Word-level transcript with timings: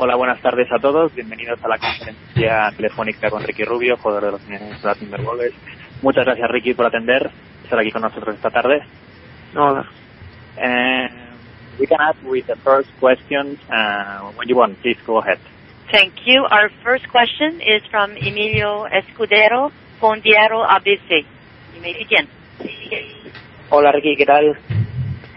Hola, 0.00 0.14
buenas 0.14 0.40
tardes 0.40 0.70
a 0.70 0.78
todos. 0.78 1.12
Bienvenidos 1.12 1.58
a 1.64 1.66
la 1.66 1.76
conferencia 1.76 2.70
telefónica 2.76 3.30
con 3.30 3.42
Ricky 3.42 3.64
Rubio, 3.64 3.96
jugador 3.96 4.26
de 4.26 4.30
los 4.30 4.46
Minnesota 4.46 4.94
Timberwolves. 4.94 5.52
Muchas 6.02 6.24
gracias, 6.24 6.48
Ricky, 6.52 6.72
por 6.72 6.86
atender, 6.86 7.28
estar 7.64 7.80
aquí 7.80 7.90
con 7.90 8.02
nosotros 8.02 8.36
esta 8.36 8.48
tarde. 8.48 8.80
Hola. 9.56 9.84
And 10.56 11.10
we 11.80 11.88
can 11.88 12.00
ask 12.00 12.16
with 12.22 12.46
the 12.46 12.54
first 12.62 12.88
question. 13.00 13.58
Uh, 13.68 14.30
when 14.36 14.48
you 14.48 14.54
want, 14.54 14.80
please 14.82 14.98
go 15.04 15.18
ahead. 15.18 15.40
Thank 15.90 16.14
you. 16.26 16.46
Our 16.48 16.70
first 16.84 17.08
question 17.10 17.60
is 17.60 17.82
from 17.90 18.12
Emilio 18.12 18.86
Escudero 18.86 19.72
con 19.98 20.20
Diario 20.20 20.62
ABC. 20.62 21.26
You 21.74 21.80
may 21.82 21.94
begin. 21.94 22.28
Hola, 23.68 23.90
Ricky, 23.90 24.14
¿qué 24.14 24.24
tal? 24.24 24.56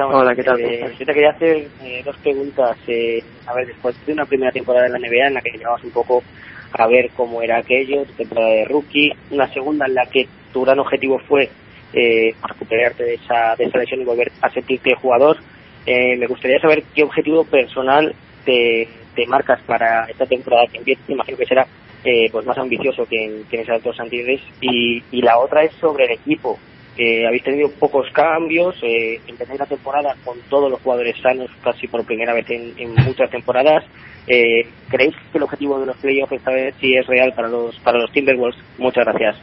Estamos, 0.01 0.19
Hola, 0.19 0.35
¿qué 0.35 0.43
tal? 0.43 0.59
eh, 0.59 0.95
yo 0.97 1.05
te 1.05 1.13
quería 1.13 1.29
hacer 1.29 1.67
eh, 1.83 2.01
dos 2.03 2.17
preguntas. 2.17 2.75
Eh, 2.87 3.23
a 3.45 3.53
ver, 3.53 3.67
después 3.67 3.95
de 4.03 4.13
una 4.13 4.25
primera 4.25 4.51
temporada 4.51 4.87
en 4.87 4.93
la 4.93 4.97
NBA 4.97 5.27
en 5.27 5.33
la 5.35 5.41
que 5.41 5.51
llegabas 5.51 5.83
un 5.83 5.91
poco 5.91 6.23
a 6.71 6.87
ver 6.87 7.11
cómo 7.15 7.39
era 7.43 7.59
aquello, 7.59 8.03
tu 8.05 8.13
temporada 8.13 8.49
de 8.49 8.65
rookie, 8.65 9.13
una 9.29 9.47
segunda 9.53 9.85
en 9.85 9.93
la 9.93 10.07
que 10.07 10.27
tu 10.51 10.63
gran 10.63 10.79
objetivo 10.79 11.19
fue 11.19 11.51
eh, 11.93 12.33
recuperarte 12.41 13.03
de 13.03 13.13
esa, 13.13 13.55
de 13.55 13.65
esa 13.65 13.77
lesión 13.77 14.01
y 14.01 14.05
volver 14.05 14.31
a 14.41 14.49
sentirte 14.49 14.95
jugador, 14.95 15.37
eh, 15.85 16.17
me 16.17 16.25
gustaría 16.25 16.59
saber 16.59 16.81
qué 16.95 17.03
objetivo 17.03 17.43
personal 17.45 18.15
te, 18.43 18.87
te 19.13 19.27
marcas 19.27 19.61
para 19.67 20.05
esta 20.05 20.25
temporada 20.25 20.65
que 20.65 20.79
empieza, 20.79 21.01
imagino 21.09 21.37
que 21.37 21.45
será 21.45 21.67
eh, 22.03 22.27
pues 22.31 22.43
más 22.47 22.57
ambicioso 22.57 23.05
que 23.05 23.23
en, 23.23 23.43
que 23.43 23.57
en 23.57 23.61
esas 23.61 23.83
dos 23.83 23.99
anteriores, 23.99 24.41
y, 24.61 25.03
y 25.11 25.21
la 25.21 25.37
otra 25.37 25.61
es 25.61 25.73
sobre 25.75 26.05
el 26.05 26.11
equipo. 26.13 26.57
Eh, 26.97 27.25
habéis 27.25 27.43
tenido 27.43 27.71
pocos 27.71 28.09
cambios, 28.11 28.75
eh, 28.83 29.21
empezáis 29.25 29.59
la 29.59 29.65
temporada 29.65 30.15
con 30.25 30.37
todos 30.49 30.69
los 30.69 30.81
jugadores 30.81 31.15
sanos 31.21 31.49
casi 31.63 31.87
por 31.87 32.05
primera 32.05 32.33
vez 32.33 32.45
en, 32.49 32.93
muchas 33.05 33.29
temporadas. 33.29 33.85
Eh, 34.27 34.67
¿Creéis 34.89 35.15
que 35.31 35.37
el 35.37 35.43
objetivo 35.43 35.79
de 35.79 35.85
los 35.85 35.97
playoffs 35.97 36.33
esta 36.33 36.51
vez 36.51 36.75
sí 36.81 36.93
es 36.95 37.07
real 37.07 37.33
para 37.33 37.47
los 37.47 37.79
para 37.79 37.97
los 37.97 38.11
Timberwolves? 38.11 38.59
Muchas 38.77 39.05
gracias. 39.05 39.37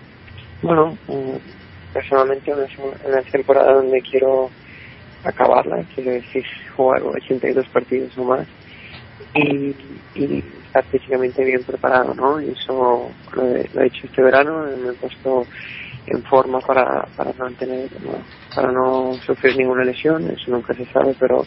Bueno, 0.61 0.97
eh, 1.09 1.39
personalmente 1.93 2.51
es 2.51 2.79
una 2.79 3.23
temporada 3.23 3.73
donde 3.73 4.03
quiero 4.03 4.51
acabarla, 5.25 5.83
quiero 5.95 6.13
decir, 6.13 6.45
jugar 6.77 7.03
82 7.03 7.67
partidos 7.69 8.17
o 8.19 8.25
más 8.25 8.47
y, 9.35 9.75
y 10.15 10.45
estar 10.67 10.85
físicamente 10.85 11.45
bien 11.45 11.65
preparado, 11.65 12.15
¿no? 12.15 12.41
Y 12.41 12.51
eso 12.51 13.11
lo 13.35 13.57
he, 13.57 13.69
lo 13.73 13.83
he 13.83 13.87
hecho 13.87 14.07
este 14.07 14.23
verano, 14.23 14.65
me 14.85 14.91
he 14.91 14.93
puesto 14.93 15.47
en 16.11 16.23
forma 16.25 16.61
para, 16.61 17.07
para 17.17 17.33
no 17.33 17.47
para 18.55 18.73
no 18.73 19.13
sufrir 19.27 19.57
ninguna 19.57 19.85
lesión, 19.85 20.29
eso 20.31 20.51
nunca 20.51 20.75
se 20.75 20.85
sabe, 20.87 21.15
pero 21.19 21.45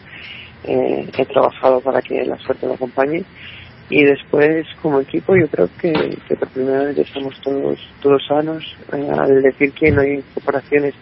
eh, 0.64 1.10
he 1.18 1.26
trabajado 1.26 1.80
para 1.82 2.02
que 2.02 2.24
la 2.26 2.38
suerte 2.38 2.68
me 2.68 2.74
acompañe. 2.74 3.24
Y 3.90 4.04
después 4.04 4.66
como 4.82 5.02
equipo 5.02 5.36
yo 5.36 5.48
creo 5.48 5.70
que, 5.80 5.92
que 6.28 6.36
por 6.38 6.48
primera 6.50 6.84
vez 6.86 6.98
estamos 6.98 7.40
todos 7.42 7.78
todos 8.02 8.26
sanos 8.26 8.64
eh, 8.94 9.06
al 9.12 9.42
decir 9.42 9.74
que 9.74 9.92
no 9.92 10.00
hay 10.00 10.14
incorporaciones 10.14 10.94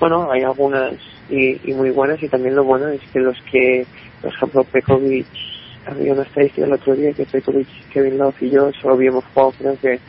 bueno 0.00 0.30
hay 0.30 0.42
algunas 0.42 0.94
y, 1.28 1.60
y, 1.70 1.74
muy 1.74 1.90
buenas 1.90 2.22
y 2.22 2.28
también 2.30 2.56
lo 2.56 2.64
bueno 2.64 2.88
es 2.88 3.02
que 3.12 3.20
los 3.20 3.36
que 3.50 3.84
por 4.22 4.32
ejemplo 4.32 4.64
Pekovic 4.64 5.26
había 5.86 6.14
una 6.14 6.22
estadística 6.22 6.66
el 6.66 6.72
otro 6.72 6.96
día 6.96 7.12
que 7.12 7.26
Pekovic, 7.26 7.68
Kevin 7.92 8.16
Love 8.16 8.42
y 8.42 8.48
yo 8.50 8.72
solo 8.80 8.94
habíamos 8.94 9.24
jugado 9.26 9.52
creo 9.58 9.78
que 9.78 10.00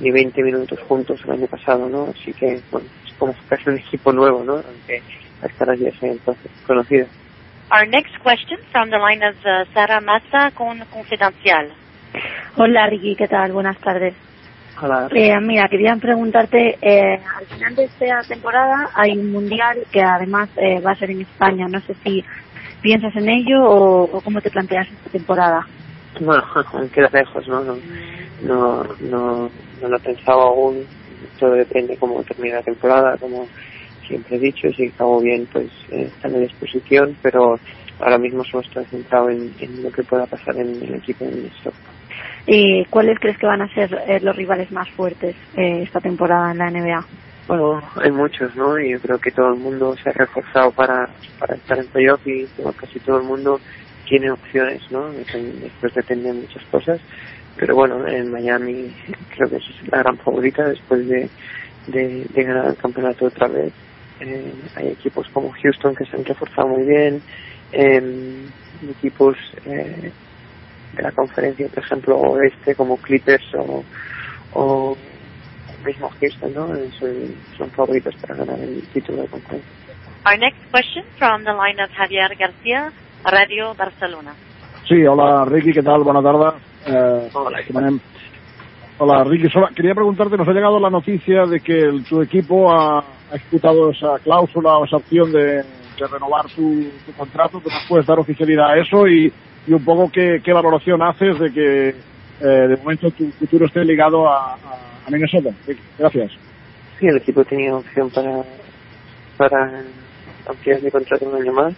ni 0.00 0.10
20 0.10 0.42
minutos 0.42 0.78
juntos 0.88 1.20
el 1.24 1.32
año 1.32 1.46
pasado 1.46 1.88
no 1.88 2.08
así 2.10 2.32
que 2.32 2.60
bueno 2.70 2.86
es 3.06 3.12
como 3.14 3.34
casi 3.48 3.70
un 3.70 3.78
equipo 3.78 4.12
nuevo 4.12 4.42
no 4.44 4.54
aunque 4.54 5.02
las 5.42 5.52
caras 5.54 5.78
ya 5.78 5.90
sean 5.98 6.12
entonces 6.12 6.50
conocidas 6.66 7.08
Our 7.70 7.86
next 7.86 8.14
question 8.22 8.58
from 8.70 8.90
the 8.90 8.98
line 8.98 9.22
of 9.22 9.34
uh, 9.44 9.64
Sara 9.72 10.00
Massa 10.00 10.50
con 10.54 10.78
Confidencial. 10.92 11.72
Hola 12.56 12.86
Ricky, 12.86 13.16
¿qué 13.16 13.26
tal? 13.26 13.52
Buenas 13.52 13.78
tardes. 13.78 14.14
Hola. 14.80 15.08
Eh, 15.10 15.34
mira, 15.40 15.66
quería 15.68 15.96
preguntarte, 15.96 16.78
eh, 16.82 17.20
al 17.36 17.46
final 17.46 17.74
de 17.74 17.84
esta 17.84 18.22
temporada 18.28 18.90
hay 18.94 19.16
un 19.16 19.32
mundial 19.32 19.78
que 19.90 20.02
además 20.02 20.50
eh, 20.56 20.80
va 20.80 20.92
a 20.92 20.96
ser 20.96 21.10
en 21.10 21.22
España. 21.22 21.66
No 21.66 21.80
sé 21.80 21.94
si 22.04 22.22
piensas 22.82 23.16
en 23.16 23.28
ello 23.30 23.64
o, 23.64 24.02
o 24.04 24.20
cómo 24.20 24.40
te 24.40 24.50
planteas 24.50 24.86
esta 24.88 25.10
temporada. 25.10 25.66
Bueno, 26.20 26.44
queda 26.92 27.08
lejos, 27.12 27.48
¿no? 27.48 27.64
No, 27.64 27.76
no, 28.42 28.84
no, 29.00 29.50
no 29.80 29.88
lo 29.88 29.96
he 29.96 30.00
pensado 30.00 30.40
aún. 30.40 30.84
Todo 31.38 31.52
depende 31.52 31.96
cómo 31.96 32.22
termine 32.22 32.54
la 32.56 32.62
temporada, 32.62 33.16
como 33.18 33.46
siempre 34.06 34.36
he 34.36 34.40
dicho, 34.40 34.68
si 34.70 34.86
acabo 34.86 35.20
bien, 35.20 35.46
pues 35.52 35.70
eh, 35.90 36.10
está 36.14 36.28
a 36.28 36.32
disposición, 36.32 37.16
pero 37.22 37.58
ahora 38.00 38.18
mismo 38.18 38.44
solo 38.44 38.62
estoy 38.62 38.84
centrado 38.86 39.30
en, 39.30 39.52
en 39.60 39.82
lo 39.82 39.90
que 39.90 40.02
pueda 40.02 40.26
pasar 40.26 40.56
en 40.56 40.82
el 40.82 40.94
equipo 40.94 41.24
en 41.24 41.36
Minnesota. 41.36 41.76
¿Y 42.46 42.84
cuáles 42.86 43.18
crees 43.18 43.38
que 43.38 43.46
van 43.46 43.62
a 43.62 43.68
ser 43.68 43.92
eh, 44.06 44.20
los 44.20 44.36
rivales 44.36 44.70
más 44.70 44.88
fuertes 44.90 45.34
eh, 45.56 45.82
esta 45.82 46.00
temporada 46.00 46.52
en 46.52 46.58
la 46.58 46.70
NBA? 46.70 47.06
Bueno, 47.46 47.82
hay 47.96 48.10
muchos, 48.10 48.54
¿no? 48.56 48.78
Y 48.78 48.92
yo 48.92 49.00
creo 49.00 49.18
que 49.18 49.30
todo 49.30 49.48
el 49.48 49.60
mundo 49.60 49.94
se 49.96 50.08
ha 50.08 50.12
reforzado 50.12 50.70
para, 50.72 51.08
para 51.38 51.56
estar 51.56 51.78
en 51.78 51.86
playoff 51.88 52.26
y 52.26 52.46
casi 52.78 53.00
todo 53.00 53.18
el 53.18 53.24
mundo 53.24 53.60
tiene 54.06 54.30
opciones, 54.30 54.82
¿no? 54.90 55.10
Después 55.10 55.94
depende 55.94 56.32
de 56.32 56.40
muchas 56.40 56.64
cosas. 56.66 57.00
Pero 57.56 57.74
bueno, 57.74 58.06
en 58.06 58.30
Miami 58.30 58.92
creo 59.34 59.48
que 59.48 59.56
es 59.56 59.64
la 59.90 59.98
gran 59.98 60.18
favorita 60.18 60.68
después 60.68 61.06
de, 61.08 61.28
de, 61.86 62.26
ganar 62.34 62.66
el 62.66 62.76
campeonato 62.76 63.26
otra 63.26 63.48
vez. 63.48 63.72
Eh, 64.20 64.52
hay 64.76 64.88
equipos 64.88 65.28
como 65.32 65.52
Houston 65.52 65.94
que 65.94 66.04
se 66.04 66.16
han 66.16 66.24
reforzado 66.24 66.68
muy 66.68 66.84
bien, 66.84 67.22
eh, 67.72 68.46
equipos 68.90 69.36
eh, 69.66 70.12
de 70.96 71.02
la 71.02 71.12
conferencia, 71.12 71.68
por 71.68 71.84
ejemplo, 71.84 72.16
oeste 72.16 72.74
como 72.74 72.96
Clippers 72.96 73.54
o, 73.54 73.84
o 74.52 74.96
mismo 75.84 76.10
Houston, 76.20 76.54
¿no? 76.54 76.68
Son, 76.98 77.34
son 77.56 77.70
favoritos 77.70 78.14
para 78.16 78.36
ganar 78.36 78.58
el 78.58 78.82
título 78.92 79.22
de 79.22 79.28
conferencia. 79.28 79.70
Our 80.26 80.38
next 80.38 80.60
question 80.70 81.04
from 81.18 81.44
the 81.44 81.52
line 81.52 81.78
of 81.80 81.90
Javier 81.90 82.34
García, 82.38 82.92
Radio 83.24 83.74
Barcelona. 83.74 84.34
Sí, 84.88 85.02
hola 85.06 85.46
Ricky, 85.46 85.72
¿qué 85.72 85.82
tal? 85.82 86.02
Buenas 86.02 86.22
tardes. 86.22 86.62
Eh, 86.86 87.30
hola, 87.32 87.58
Hola 88.98 89.24
Ricky, 89.24 89.48
quería 89.74 89.94
preguntarte, 89.94 90.36
nos 90.36 90.46
ha 90.46 90.52
llegado 90.52 90.78
la 90.78 90.90
noticia 90.90 91.46
de 91.46 91.60
que 91.60 91.72
el, 91.72 92.04
tu 92.04 92.20
equipo 92.20 92.70
ha, 92.70 92.98
ha 92.98 93.34
ejecutado 93.34 93.90
esa 93.90 94.18
cláusula 94.22 94.76
o 94.76 94.84
esa 94.84 94.98
opción 94.98 95.32
de, 95.32 95.40
de 95.40 96.06
renovar 96.12 96.44
tu, 96.54 96.84
tu 97.06 97.12
contrato, 97.16 97.60
que 97.60 97.70
nos 97.70 97.86
puedes 97.88 98.06
dar 98.06 98.18
oficialidad 98.18 98.72
a 98.72 98.76
eso 98.76 99.08
y, 99.08 99.32
y 99.66 99.72
un 99.72 99.82
poco 99.82 100.10
qué, 100.12 100.40
qué 100.44 100.52
valoración 100.52 101.02
haces 101.02 101.38
de 101.38 101.50
que 101.50 101.88
eh, 101.88 102.68
de 102.68 102.76
momento 102.76 103.10
tu 103.12 103.30
futuro 103.32 103.64
esté 103.64 103.84
ligado 103.86 104.28
a 104.28 104.58
Minnesota. 105.08 105.48
Ricky, 105.66 105.82
gracias. 105.98 106.30
Sí, 107.00 107.06
el 107.06 107.16
equipo 107.16 107.42
tenía 107.44 107.74
opción 107.74 108.10
para, 108.10 108.42
para 109.38 109.82
ampliar 110.46 110.82
mi 110.82 110.90
contrato 110.90 111.24
un 111.24 111.40
año 111.40 111.52
más 111.54 111.74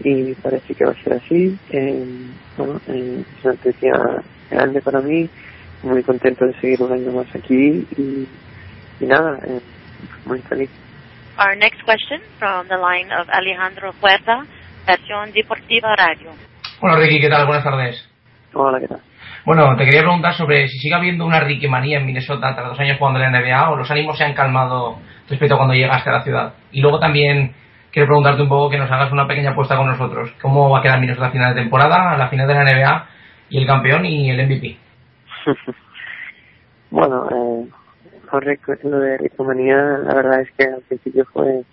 y 0.00 0.34
parece 0.34 0.74
que 0.74 0.84
va 0.84 0.92
a 0.92 1.02
ser 1.02 1.14
así. 1.14 1.58
Eh, 1.70 2.06
bueno, 2.56 2.80
eh, 2.88 3.24
es 3.38 3.44
una 3.44 3.54
noticia 3.54 3.92
grande 4.50 4.80
para 4.80 5.00
mí 5.00 5.28
muy 5.82 6.02
contento 6.02 6.44
de 6.46 6.54
seguir 6.60 6.82
un 6.82 6.92
año 6.92 7.12
más 7.12 7.26
aquí 7.34 7.86
y, 7.96 8.28
y 9.00 9.06
nada, 9.06 9.38
eh, 9.46 9.60
muy 10.26 10.40
feliz. 10.40 10.70
Our 11.38 11.56
next 11.56 11.82
question 11.84 12.20
from 12.38 12.66
the 12.66 12.76
line 12.76 13.12
of 13.12 13.28
Alejandro 13.30 13.94
Huerta, 14.02 14.44
Estación 14.80 15.32
Deportiva 15.32 15.94
Radio. 15.94 16.30
Hola 16.80 16.96
Ricky, 16.96 17.20
¿qué 17.20 17.28
tal? 17.28 17.46
Buenas 17.46 17.64
tardes. 17.64 18.08
Hola, 18.54 18.80
¿qué 18.80 18.88
tal? 18.88 19.00
Bueno, 19.44 19.76
te 19.76 19.84
quería 19.84 20.00
preguntar 20.00 20.34
sobre 20.34 20.68
si 20.68 20.78
sigue 20.78 20.94
habiendo 20.94 21.24
una 21.24 21.40
Ricky 21.40 21.68
manía 21.68 21.98
en 21.98 22.06
Minnesota 22.06 22.54
tras 22.54 22.68
dos 22.68 22.80
años 22.80 22.98
jugando 22.98 23.20
en 23.20 23.32
la 23.32 23.40
NBA 23.40 23.70
o 23.70 23.76
los 23.76 23.90
ánimos 23.90 24.18
se 24.18 24.24
han 24.24 24.34
calmado 24.34 24.98
respecto 25.28 25.54
a 25.54 25.58
cuando 25.58 25.74
llegaste 25.74 26.10
a 26.10 26.14
la 26.14 26.22
ciudad. 26.22 26.54
Y 26.72 26.80
luego 26.80 26.98
también 26.98 27.54
quiero 27.92 28.06
preguntarte 28.06 28.42
un 28.42 28.48
poco 28.48 28.70
que 28.70 28.78
nos 28.78 28.90
hagas 28.90 29.12
una 29.12 29.26
pequeña 29.26 29.50
apuesta 29.50 29.76
con 29.76 29.86
nosotros. 29.86 30.32
¿Cómo 30.40 30.70
va 30.70 30.80
a 30.80 30.82
quedar 30.82 31.00
Minnesota 31.00 31.28
a 31.28 31.30
final 31.30 31.54
de 31.54 31.60
temporada, 31.60 32.16
la 32.16 32.28
final 32.28 32.46
de 32.46 32.54
la 32.54 32.64
NBA 32.64 33.06
y 33.50 33.58
el 33.58 33.66
campeón 33.66 34.04
y 34.04 34.30
el 34.30 34.46
MVP? 34.46 34.76
bueno, 36.90 37.28
eh, 37.30 37.68
lo 38.82 39.00
de 39.00 39.18
Ricomanía, 39.18 39.76
la 39.76 40.14
verdad 40.14 40.40
es 40.40 40.50
que 40.52 40.64
al 40.64 40.82
principio 40.82 41.24
fue 41.32 41.64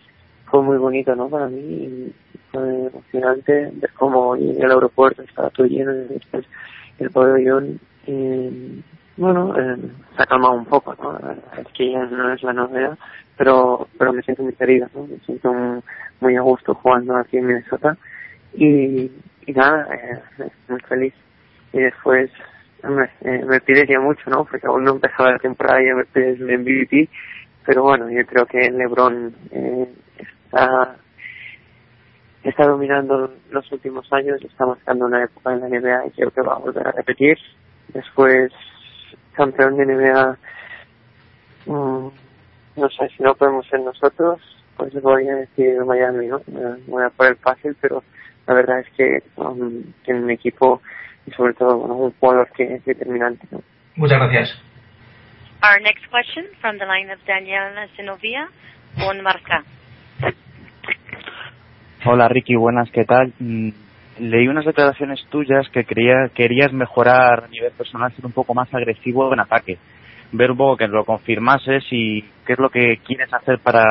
fue 0.45 0.61
muy 0.61 0.77
bonito, 0.77 1.15
¿no? 1.15 1.27
Para 1.27 1.47
mí, 1.47 2.11
fue 2.51 2.87
emocionante 2.87 3.71
ver 3.73 3.91
cómo 3.93 4.35
el 4.35 4.71
aeropuerto 4.71 5.23
estaba 5.23 5.49
todo 5.49 5.67
lleno 5.67 5.93
y 5.93 6.13
después 6.13 6.45
el 6.99 7.09
pabellón 7.09 7.79
eh, 8.07 8.81
bueno 9.17 9.53
eh, 9.57 9.77
se 10.15 10.23
ha 10.23 10.25
calmado 10.25 10.53
un 10.53 10.65
poco 10.65 10.95
no 10.99 11.19
es 11.57 11.67
que 11.73 11.91
ya 11.91 12.05
no 12.05 12.33
es 12.33 12.43
la 12.43 12.53
novedad 12.53 12.97
pero 13.37 13.87
pero 13.97 14.13
me 14.13 14.21
siento 14.21 14.43
muy 14.43 14.53
querida 14.53 14.89
¿no? 14.93 15.07
me 15.07 15.17
siento 15.19 15.53
muy 16.19 16.35
a 16.35 16.41
gusto 16.41 16.73
jugando 16.75 17.15
aquí 17.17 17.37
en 17.37 17.47
Minnesota 17.47 17.97
y, 18.53 19.11
y 19.45 19.51
nada 19.53 19.87
eh, 19.93 20.49
muy 20.67 20.79
feliz 20.81 21.13
y 21.73 21.79
después 21.79 22.31
me, 22.83 23.05
eh, 23.21 23.43
me 23.45 23.59
pides 23.61 23.87
ya 23.87 23.99
mucho 23.99 24.29
no 24.29 24.45
porque 24.45 24.67
aún 24.67 24.83
no 24.83 24.91
empezaba 24.91 25.31
la 25.31 25.39
temporada 25.39 25.81
y 25.81 25.87
ya 25.87 25.95
me 25.95 26.05
pides 26.05 26.39
el 26.39 26.59
MVP 26.59 27.09
pero 27.65 27.83
bueno 27.83 28.09
yo 28.09 28.25
creo 28.25 28.45
que 28.45 28.69
LeBron 28.71 29.33
eh, 29.51 29.89
está 30.17 30.97
está 32.49 32.67
dominando 32.67 33.33
los 33.49 33.71
últimos 33.71 34.11
años, 34.13 34.41
está 34.41 34.65
marcando 34.65 35.05
una 35.05 35.23
época 35.23 35.53
en 35.53 35.61
la 35.61 35.67
NBA 35.67 36.07
y 36.07 36.11
creo 36.11 36.31
que 36.31 36.41
va 36.41 36.53
a 36.53 36.59
volver 36.59 36.87
a 36.87 36.91
repetir. 36.91 37.37
Después, 37.89 38.51
campeón 39.35 39.77
de 39.77 39.85
NBA, 39.85 40.37
mm, 41.65 42.07
no 42.77 42.89
sé 42.89 43.09
si 43.15 43.23
no 43.23 43.35
podemos 43.35 43.65
ser 43.67 43.79
nosotros, 43.79 44.41
pues 44.77 44.93
voy 45.01 45.27
a 45.27 45.35
decir 45.35 45.83
Miami, 45.85 46.27
¿no? 46.27 46.41
Voy 46.87 47.03
a 47.03 47.09
por 47.09 47.27
el 47.27 47.35
fácil, 47.37 47.75
pero 47.79 48.03
la 48.47 48.53
verdad 48.53 48.79
es 48.79 48.89
que 48.97 49.23
um, 49.37 49.83
tiene 50.03 50.21
un 50.21 50.29
equipo 50.31 50.81
y 51.25 51.31
sobre 51.31 51.53
todo 51.53 51.77
bueno, 51.77 51.95
un 51.95 52.11
jugador 52.19 52.49
que 52.55 52.75
es 52.75 52.85
determinante. 52.85 53.47
¿no? 53.51 53.61
Muchas 53.95 54.19
gracias. 54.19 54.61
Our 55.63 55.81
next 55.81 56.05
question 56.11 56.45
from 56.61 56.77
the 56.77 56.85
line 56.85 57.09
of 57.11 57.19
Daniela 57.25 57.87
Senovia 57.95 58.49
on 59.07 59.21
Marca. 59.23 59.63
Hola 62.05 62.27
Ricky, 62.27 62.55
buenas, 62.55 62.91
¿qué 62.91 63.03
tal? 63.03 63.33
Leí 64.19 64.47
unas 64.47 64.65
declaraciones 64.65 65.25
tuyas 65.29 65.67
que 65.69 65.83
creía, 65.83 66.29
querías 66.33 66.71
mejorar 66.71 67.43
a 67.43 67.47
nivel 67.47 67.71
personal, 67.73 68.13
ser 68.13 68.25
un 68.25 68.31
poco 68.31 68.53
más 68.53 68.73
agresivo 68.73 69.33
en 69.33 69.41
ataque. 69.41 69.77
Ver 70.31 70.51
un 70.51 70.57
poco 70.57 70.77
que 70.77 70.87
lo 70.87 71.05
confirmases 71.05 71.83
y 71.91 72.21
qué 72.45 72.53
es 72.53 72.59
lo 72.59 72.69
que 72.69 72.97
quieres 73.05 73.31
hacer 73.33 73.59
para 73.59 73.83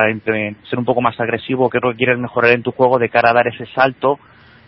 ser 0.69 0.79
un 0.79 0.85
poco 0.85 1.00
más 1.00 1.19
agresivo, 1.21 1.69
qué 1.71 1.79
es 1.79 1.85
lo 1.85 1.91
que 1.91 1.99
quieres 1.99 2.19
mejorar 2.19 2.53
en 2.53 2.62
tu 2.62 2.73
juego 2.73 2.99
de 2.99 3.09
cara 3.09 3.31
a 3.31 3.35
dar 3.35 3.49
ese 3.49 3.67
salto, 3.67 4.19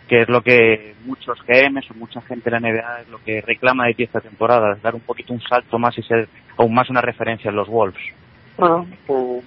que 0.07 0.21
es 0.21 0.29
lo 0.29 0.41
que 0.41 0.95
muchos 1.05 1.37
GMs 1.45 1.91
o 1.91 1.95
mucha 1.95 2.21
gente 2.21 2.49
de 2.49 2.51
la 2.51 2.59
NBA 2.59 3.01
es 3.01 3.09
lo 3.09 3.19
que 3.23 3.41
reclama 3.41 3.87
de 3.87 3.93
ti 3.93 4.03
esta 4.03 4.21
temporada, 4.21 4.77
dar 4.81 4.95
un 4.95 5.01
poquito 5.01 5.33
un 5.33 5.41
salto 5.41 5.77
más 5.77 5.97
y 5.97 6.03
ser 6.03 6.29
aún 6.55 6.73
más 6.73 6.89
una 6.89 7.01
referencia 7.01 7.49
en 7.49 7.55
los 7.55 7.67
Wolves. 7.67 8.01
Bueno, 8.57 8.87
eh, 9.09 9.41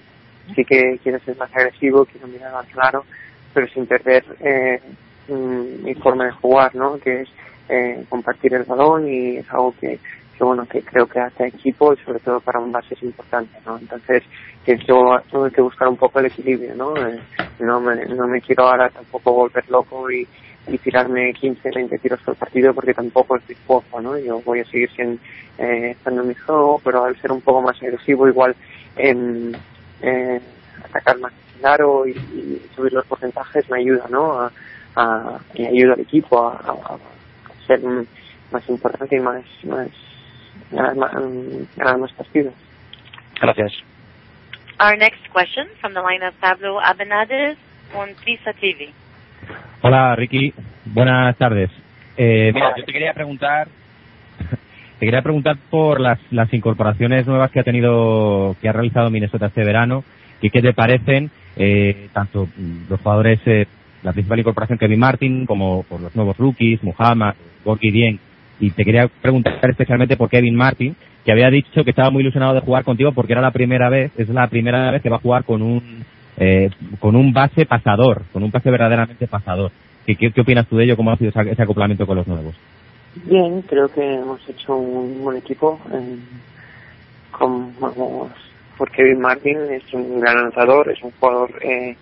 sí 0.55 0.63
que 0.63 0.99
quiero 1.01 1.19
ser 1.19 1.35
más 1.37 1.53
agresivo, 1.55 2.05
quiero 2.05 2.27
mirar 2.27 2.53
más 2.53 2.67
claro, 2.67 3.03
pero 3.53 3.67
sin 3.67 3.85
perder 3.87 4.23
eh, 4.39 4.79
mm, 5.27 5.83
mi 5.83 5.95
forma 5.95 6.25
de 6.25 6.31
jugar, 6.31 6.75
¿no? 6.75 6.97
Que 6.97 7.21
es 7.21 7.29
eh, 7.69 8.05
compartir 8.09 8.53
el 8.53 8.63
balón 8.63 9.07
y 9.07 9.37
es 9.37 9.49
algo 9.51 9.73
que, 9.79 9.99
que 10.37 10.43
bueno, 10.43 10.65
que 10.65 10.81
creo 10.81 11.07
que 11.07 11.19
hace 11.19 11.47
equipo 11.47 11.93
y 11.93 11.97
sobre 11.97 12.19
todo 12.19 12.39
para 12.39 12.59
un 12.59 12.71
base 12.71 12.95
es 12.95 13.03
importante, 13.03 13.57
¿no? 13.65 13.77
Entonces, 13.77 14.23
yo 14.65 15.21
tengo 15.31 15.49
que 15.49 15.61
buscar 15.61 15.87
un 15.87 15.97
poco 15.97 16.19
el 16.19 16.27
equilibrio, 16.27 16.75
¿no? 16.75 16.95
Eh, 16.97 17.19
no, 17.59 17.79
me, 17.79 18.05
no 18.05 18.27
me 18.27 18.41
quiero 18.41 18.67
ahora 18.67 18.89
tampoco 18.89 19.33
volver 19.33 19.63
loco 19.69 20.09
y, 20.11 20.27
y 20.67 20.77
tirarme 20.77 21.33
15, 21.33 21.69
20 21.73 21.97
tiros 21.99 22.19
por 22.21 22.35
partido 22.35 22.73
porque 22.73 22.93
tampoco 22.93 23.37
es 23.37 23.43
mi 23.49 23.55
¿no? 24.01 24.17
Yo 24.17 24.41
voy 24.41 24.59
a 24.59 24.65
seguir 24.65 24.89
siendo, 24.91 25.21
eh, 25.57 25.91
estando 25.91 26.21
en 26.21 26.27
mi 26.29 26.35
juego, 26.35 26.81
pero 26.83 27.03
al 27.05 27.19
ser 27.21 27.31
un 27.31 27.41
poco 27.41 27.61
más 27.61 27.81
agresivo 27.81 28.27
igual 28.27 28.55
en 28.95 29.55
eh, 30.01 30.41
atacar 30.83 31.19
más 31.19 31.33
claro 31.59 32.07
y, 32.07 32.11
y 32.11 32.61
subir 32.75 32.93
los 32.93 33.05
porcentajes 33.05 33.69
me 33.69 33.79
ayuda, 33.79 34.07
¿no? 34.09 34.39
A, 34.39 34.51
a, 34.95 35.39
y 35.53 35.65
ayuda 35.65 35.93
al 35.93 36.01
equipo 36.01 36.47
a, 36.47 36.55
a, 36.55 36.95
a 36.95 37.67
ser 37.67 37.81
más 38.51 38.69
importante 38.69 39.15
y 39.15 39.19
más, 39.19 39.43
más 39.63 39.87
ganar 40.71 40.95
más, 40.95 41.13
mm, 41.13 41.77
ganar 41.77 41.97
más 41.97 42.11
partidos. 42.13 42.53
Gracias. 43.39 43.71
Our 44.79 44.97
next 44.97 45.21
question 45.31 45.67
from 45.79 45.93
the 45.93 46.01
line 46.01 46.23
of 46.23 46.33
Pablo 46.39 46.79
Abenades 46.79 47.57
on 47.95 48.09
Visa 48.25 48.53
TV. 48.53 48.91
Hola 49.81 50.15
Ricky, 50.15 50.53
buenas 50.85 51.35
tardes. 51.37 51.69
Eh, 52.17 52.51
mira, 52.53 52.73
yo 52.77 52.83
te 52.83 52.91
quería 52.91 53.13
preguntar, 53.13 53.67
te 54.99 55.05
quería 55.05 55.21
preguntar 55.21 55.57
por 55.69 55.99
las, 55.99 56.19
las 56.31 56.53
incorporaciones 56.53 57.25
nuevas 57.25 57.51
que 57.51 57.59
ha 57.59 57.63
tenido, 57.63 58.55
que 58.61 58.69
ha 58.69 58.73
realizado 58.73 59.09
Minnesota 59.09 59.47
este 59.47 59.63
verano, 59.63 60.03
y 60.41 60.49
qué 60.49 60.61
te 60.61 60.73
parecen 60.73 61.31
eh, 61.55 62.09
tanto 62.13 62.47
los 62.89 62.99
jugadores, 63.01 63.39
eh, 63.45 63.67
la 64.03 64.13
principal 64.13 64.39
incorporación 64.39 64.79
Kevin 64.79 64.99
Martin, 64.99 65.45
como 65.45 65.83
por 65.83 66.01
los 66.01 66.15
nuevos 66.15 66.37
rookies, 66.37 66.83
Muhammad, 66.83 67.35
Gorky 67.63 67.91
Dien, 67.91 68.19
y 68.59 68.71
te 68.71 68.83
quería 68.83 69.07
preguntar 69.07 69.59
especialmente 69.69 70.17
por 70.17 70.29
Kevin 70.29 70.55
Martin, 70.55 70.95
que 71.25 71.31
había 71.31 71.49
dicho 71.49 71.83
que 71.83 71.91
estaba 71.91 72.09
muy 72.09 72.21
ilusionado 72.21 72.53
de 72.53 72.61
jugar 72.61 72.83
contigo 72.83 73.11
porque 73.11 73.33
era 73.33 73.41
la 73.41 73.51
primera 73.51 73.89
vez, 73.89 74.11
es 74.17 74.29
la 74.29 74.47
primera 74.47 74.91
vez 74.91 75.01
que 75.01 75.09
va 75.09 75.17
a 75.17 75.21
jugar 75.21 75.43
con 75.43 75.61
un 75.61 76.03
eh, 76.37 76.69
con 76.99 77.15
un 77.15 77.33
base 77.33 77.65
pasador, 77.65 78.23
con 78.31 78.43
un 78.43 78.51
base 78.51 78.71
verdaderamente 78.71 79.27
pasador. 79.27 79.71
¿Qué, 80.05 80.15
qué, 80.15 80.41
opinas 80.41 80.67
tú 80.67 80.77
de 80.77 80.85
ello? 80.85 80.97
¿Cómo 80.97 81.11
ha 81.11 81.17
sido 81.17 81.29
ese 81.29 81.61
acoplamiento 81.61 82.07
con 82.07 82.17
los 82.17 82.27
nuevos? 82.27 82.55
Bien, 83.25 83.61
creo 83.63 83.89
que 83.89 84.15
hemos 84.15 84.47
hecho 84.49 84.75
un 84.75 85.23
buen 85.23 85.37
equipo. 85.37 85.79
eh, 85.93 86.17
con, 87.31 87.79
vamos, 87.79 88.31
por 88.77 88.91
Kevin 88.91 89.19
Martin 89.19 89.57
es 89.71 89.93
un 89.93 90.19
gran 90.19 90.37
lanzador, 90.37 90.89
es 90.89 91.01
un 91.03 91.11
jugador 91.11 91.51
eh, 91.61 91.95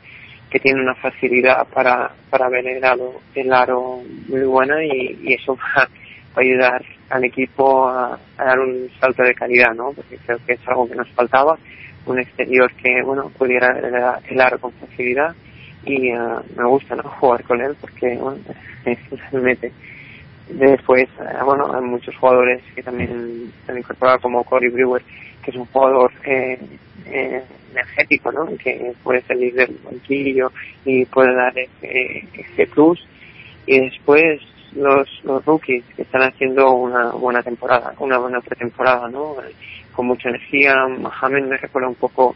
que 0.50 0.60
tiene 0.60 0.82
una 0.82 0.96
facilidad 0.96 1.68
para, 1.68 2.12
para 2.30 2.50
ver 2.50 2.66
el 2.68 2.84
aro, 2.84 3.22
el 3.36 3.54
aro 3.54 4.02
muy 4.28 4.42
buena 4.42 4.84
y, 4.84 5.34
eso 5.34 5.56
va, 5.78 5.84
a 5.84 6.40
ayudar 6.40 6.84
al 7.10 7.24
equipo 7.24 7.88
a, 7.88 8.20
dar 8.38 8.60
un 8.60 8.90
salto 9.00 9.24
de 9.24 9.34
calidad, 9.34 9.74
¿no? 9.74 9.92
Porque 9.94 10.18
creo 10.18 10.38
que 10.46 10.54
es 10.54 10.68
algo 10.68 10.88
que 10.88 10.96
nos 10.96 11.10
faltaba, 11.12 11.58
un 12.06 12.20
exterior 12.20 12.72
que, 12.74 13.02
bueno, 13.04 13.30
pudiera 13.38 13.74
ver 13.74 13.92
el- 14.30 14.42
aro 14.42 14.60
con 14.60 14.72
facilidad 14.74 15.36
y 15.84 16.12
ah, 16.12 16.42
me 16.56 16.68
gusta, 16.68 16.96
¿no? 16.96 17.04
Jugar 17.04 17.44
con 17.44 17.62
él 17.62 17.76
porque, 17.80 18.18
bueno, 18.18 18.40
realmente 19.32 19.72
Después, 20.50 21.04
eh, 21.04 21.44
bueno, 21.46 21.72
hay 21.74 21.82
muchos 21.82 22.16
jugadores 22.18 22.64
que 22.74 22.82
también 22.82 23.52
se 23.66 23.72
han 23.72 24.20
como 24.20 24.44
Corey 24.44 24.70
Brewer, 24.70 25.04
que 25.44 25.52
es 25.52 25.58
un 25.58 25.66
jugador 25.66 26.12
eh, 26.26 26.58
eh, 27.12 27.44
energético, 27.72 28.32
¿no? 28.32 28.46
Que 28.58 28.94
puede 29.04 29.22
salir 29.22 29.54
del 29.54 29.78
banquillo 29.84 30.52
y 30.86 31.06
puede 31.06 31.34
dar 31.36 31.54
ese, 31.58 32.68
plus. 32.74 33.06
Y 33.66 33.80
después, 33.80 34.42
los, 34.74 35.08
los 35.24 35.46
rookies 35.46 35.84
que 35.96 36.04
están 36.04 36.24
haciendo 36.24 36.72
una 36.72 37.12
buena 37.12 37.42
temporada, 37.44 37.94
una 38.00 38.18
buena 38.18 38.42
pretemporada, 38.42 39.08
¿no? 39.10 39.36
Con 39.96 40.08
mucha 40.08 40.30
energía. 40.30 40.88
Mohamed 40.88 41.46
me 41.46 41.58
recuerda 41.58 41.88
un 41.88 41.96
poco, 41.96 42.36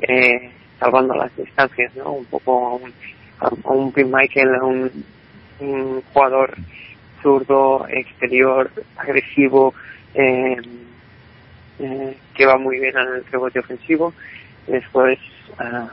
eh, 0.00 0.50
salvando 0.78 1.14
las 1.14 1.34
distancias, 1.36 1.94
¿no? 1.96 2.12
Un 2.12 2.24
poco 2.26 2.66
a 2.66 2.74
un, 2.74 2.92
a, 3.64 3.72
un 3.72 3.92
Michael, 3.94 4.54
a 4.54 4.64
un, 4.64 5.04
un 5.60 6.02
jugador 6.12 6.54
zurdo, 7.22 7.86
exterior, 7.88 8.70
agresivo, 8.96 9.74
eh, 10.14 10.56
eh, 11.82 12.16
que 12.34 12.46
va 12.46 12.56
muy 12.56 12.78
bien 12.78 12.96
en 12.96 13.16
el 13.16 13.24
rebote 13.26 13.58
ofensivo. 13.58 14.12
Después, 14.66 15.18
ah, 15.58 15.88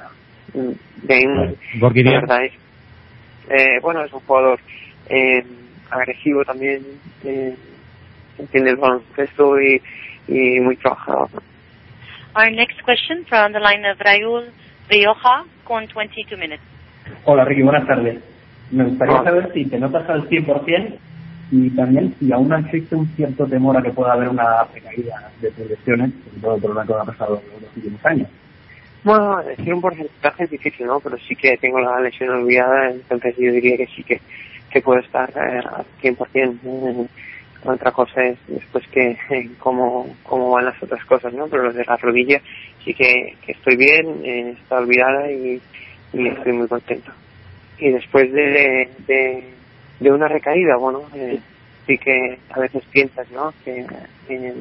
Dame, 0.54 1.56
Gorky 1.80 2.04
la 2.04 2.22
verdad 2.22 2.46
es, 2.46 2.54
eh, 3.50 3.80
bueno, 3.82 4.04
es 4.04 4.14
un 4.14 4.20
jugador 4.22 4.60
eh, 5.10 5.44
agresivo 5.90 6.44
también, 6.46 6.84
eh, 7.24 7.56
entiende 8.38 8.72
el 8.72 8.78
baloncesto 8.78 9.60
y, 9.62 9.82
y 10.28 10.60
muy 10.60 10.76
trabajador. 10.78 11.30
¿no? 11.34 11.42
Our 12.36 12.52
next 12.52 12.82
question 12.86 13.26
from 13.26 13.54
the 13.54 13.60
line 13.60 13.86
of 13.90 14.00
Raúl 14.00 14.52
Rioja 14.90 15.46
con 15.64 15.88
22 15.88 16.38
minutes. 16.38 16.64
Hola 17.26 17.44
Ricky, 17.44 17.64
buenas 17.64 17.88
tardes. 17.88 18.20
Me 18.72 18.84
gustaría 18.84 19.24
saber 19.24 19.52
si 19.54 19.66
te 19.66 19.80
notas 19.80 20.08
al 20.10 20.30
100% 20.30 20.98
y 21.52 21.70
también 21.72 22.14
si 22.20 22.32
aún 22.32 22.54
existe 22.54 22.96
un 22.96 23.08
cierto 23.16 23.46
temor 23.46 23.78
a 23.78 23.82
que 23.82 23.92
pueda 23.92 24.14
haber 24.14 24.30
una 24.30 24.64
recaída 24.74 25.32
de 25.42 25.52
tus 25.52 25.70
lesiones, 25.70 26.12
sobre 26.26 26.42
todo 26.42 26.58
por 26.58 26.76
lo 26.76 26.86
que 26.86 26.94
ha 26.94 27.06
pasado 27.06 27.42
en 27.56 27.64
los 27.64 27.76
últimos 27.76 28.06
años. 28.06 28.28
Bueno, 29.04 29.42
decir 29.44 29.74
un 29.74 29.82
porcentaje 29.82 30.44
es 30.44 30.50
difícil, 30.50 30.86
¿no? 30.86 31.00
Pero 31.00 31.18
sí 31.18 31.36
que 31.36 31.58
tengo 31.58 31.80
la 31.80 32.00
lesión 32.02 32.30
olvidada, 32.30 32.92
entonces 32.92 33.36
yo 33.38 33.52
diría 33.52 33.78
que 33.78 33.88
sí 33.88 34.04
que, 34.04 34.20
que 34.70 34.82
puedo 34.82 35.00
estar 35.00 35.30
eh, 35.30 35.60
al 35.60 35.86
100%. 36.02 36.60
Eh, 36.64 37.08
otra 37.66 37.92
cosa 37.92 38.24
es 38.24 38.38
después 38.48 38.88
que 38.88 39.18
eh, 39.30 39.50
cómo, 39.58 40.16
cómo 40.24 40.52
van 40.52 40.66
las 40.66 40.82
otras 40.82 41.04
cosas, 41.06 41.34
¿no? 41.34 41.48
Pero 41.48 41.64
lo 41.64 41.74
de 41.74 41.84
la 41.84 41.98
rodilla 41.98 42.42
sí 42.84 42.94
que, 42.94 43.36
estoy 43.48 43.76
bien, 43.76 44.22
eh, 44.24 44.56
está 44.62 44.78
olvidada 44.78 45.32
y, 45.32 45.62
estoy 46.14 46.54
muy 46.54 46.68
contento. 46.68 47.12
Y 47.78 47.92
después 47.92 48.32
de, 48.32 48.90
de, 49.08 49.44
de 50.00 50.12
una 50.12 50.28
recaída, 50.28 50.78
bueno, 50.78 51.04
eh, 51.14 51.40
sí 51.86 51.98
que 51.98 52.40
a 52.52 52.60
veces 52.60 52.84
piensas, 52.92 53.30
¿no? 53.32 53.54
Que 53.64 53.86
eh, 54.30 54.54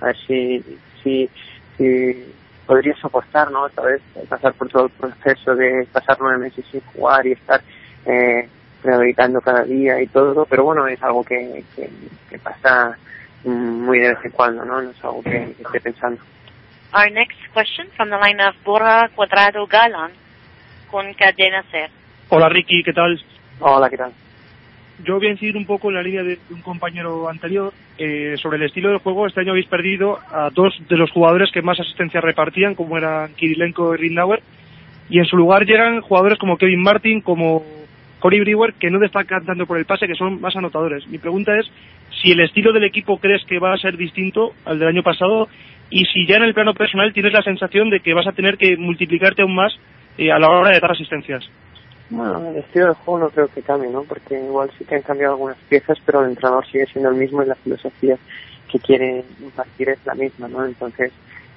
a 0.00 0.06
ver 0.06 0.16
si, 0.26 0.64
si, 1.02 1.28
si 1.76 2.32
podría 2.66 2.94
soportar, 2.96 3.50
¿no? 3.50 3.62
Otra 3.62 3.84
vez 3.84 4.02
pasar 4.28 4.52
por 4.54 4.68
todo 4.68 4.84
el 4.86 4.90
proceso 4.90 5.54
de 5.56 5.86
pasar 5.92 6.16
nueve 6.20 6.38
meses 6.38 6.64
sin 6.70 6.80
jugar 6.82 7.26
y 7.26 7.32
estar 7.32 7.60
eh, 8.06 8.48
rehabilitando 8.82 9.40
cada 9.40 9.64
día 9.64 10.00
y 10.00 10.06
todo, 10.06 10.46
pero 10.46 10.64
bueno, 10.64 10.86
es 10.86 11.02
algo 11.02 11.24
que, 11.24 11.64
que, 11.74 11.90
que 12.28 12.38
pasa 12.38 12.96
muy 13.44 13.98
de 13.98 14.10
vez 14.10 14.24
en 14.24 14.30
cuando, 14.32 14.64
¿no? 14.64 14.80
No 14.80 14.90
es 14.90 15.04
algo 15.04 15.22
que, 15.22 15.54
que 15.56 15.62
esté 15.62 15.80
pensando. 15.80 16.20
Our 16.92 17.10
next 17.10 17.38
question 17.54 17.88
from 17.96 18.10
the 18.10 18.16
line 18.16 18.40
of 18.40 18.54
Borja 18.64 19.08
Cuadrado 19.14 19.66
Galán 19.66 20.10
con 20.90 21.14
Cadena 21.14 21.62
Ser. 21.70 21.90
Hola 22.28 22.48
Ricky, 22.48 22.82
¿qué 22.82 22.92
tal? 22.92 23.20
Hola, 23.60 23.88
¿qué 23.88 23.96
tal? 23.96 24.12
Yo 25.04 25.16
voy 25.16 25.28
a 25.28 25.30
incidir 25.30 25.56
un 25.56 25.66
poco 25.66 25.88
en 25.88 25.94
la 25.94 26.02
línea 26.02 26.22
de 26.22 26.38
un 26.50 26.60
compañero 26.62 27.28
anterior 27.28 27.72
eh, 27.98 28.34
sobre 28.36 28.58
el 28.58 28.64
estilo 28.64 28.90
del 28.90 28.98
juego. 28.98 29.26
Este 29.26 29.40
año 29.40 29.52
habéis 29.52 29.66
perdido 29.66 30.18
a 30.30 30.50
dos 30.50 30.74
de 30.88 30.96
los 30.96 31.10
jugadores 31.10 31.50
que 31.52 31.62
más 31.62 31.80
asistencia 31.80 32.20
repartían, 32.20 32.74
como 32.74 32.98
eran 32.98 33.34
Kirilenko 33.34 33.94
y 33.94 33.98
Rindauer, 33.98 34.42
y 35.08 35.18
en 35.18 35.24
su 35.24 35.36
lugar 35.36 35.64
llegan 35.64 36.00
jugadores 36.00 36.38
como 36.38 36.56
Kevin 36.56 36.82
Martin, 36.82 37.20
como 37.20 37.64
Cory 38.20 38.40
Brewer, 38.40 38.74
que 38.74 38.90
no 38.90 38.98
destacan 38.98 39.44
tanto 39.44 39.66
por 39.66 39.78
el 39.78 39.86
pase, 39.86 40.06
que 40.06 40.14
son 40.14 40.40
más 40.40 40.54
anotadores. 40.54 41.06
Mi 41.08 41.18
pregunta 41.18 41.58
es 41.58 41.66
si 42.22 42.32
el 42.32 42.40
estilo 42.40 42.72
del 42.72 42.84
equipo 42.84 43.18
crees 43.18 43.44
que 43.46 43.58
va 43.58 43.72
a 43.72 43.78
ser 43.78 43.96
distinto 43.96 44.52
al 44.64 44.78
del 44.78 44.88
año 44.88 45.02
pasado 45.02 45.48
y 45.88 46.04
si 46.04 46.26
ya 46.26 46.36
en 46.36 46.44
el 46.44 46.54
plano 46.54 46.74
personal 46.74 47.12
tienes 47.12 47.32
la 47.32 47.42
sensación 47.42 47.90
de 47.90 48.00
que 48.00 48.14
vas 48.14 48.26
a 48.26 48.32
tener 48.32 48.56
que 48.56 48.76
multiplicarte 48.76 49.42
aún 49.42 49.54
más 49.54 49.72
eh, 50.18 50.30
a 50.30 50.38
la 50.38 50.50
hora 50.50 50.70
de 50.70 50.80
dar 50.80 50.92
asistencias. 50.92 51.48
Bueno, 52.10 52.50
el 52.50 52.56
estilo 52.56 52.88
de 52.88 52.94
juego 52.94 53.20
no 53.20 53.30
creo 53.30 53.48
que 53.48 53.62
cambie, 53.62 53.88
¿no? 53.88 54.02
Porque 54.02 54.42
igual 54.42 54.68
sí 54.76 54.84
que 54.84 54.96
han 54.96 55.02
cambiado 55.02 55.34
algunas 55.34 55.56
piezas, 55.68 55.96
pero 56.04 56.22
el 56.22 56.30
entrenador 56.30 56.66
sigue 56.66 56.86
siendo 56.86 57.10
el 57.10 57.16
mismo 57.16 57.42
y 57.42 57.46
la 57.46 57.54
filosofía 57.54 58.18
que 58.70 58.80
quiere 58.80 59.24
impartir 59.40 59.90
es 59.90 60.04
la 60.04 60.14
misma, 60.14 60.48
¿no? 60.48 60.64
Entonces, 60.64 61.12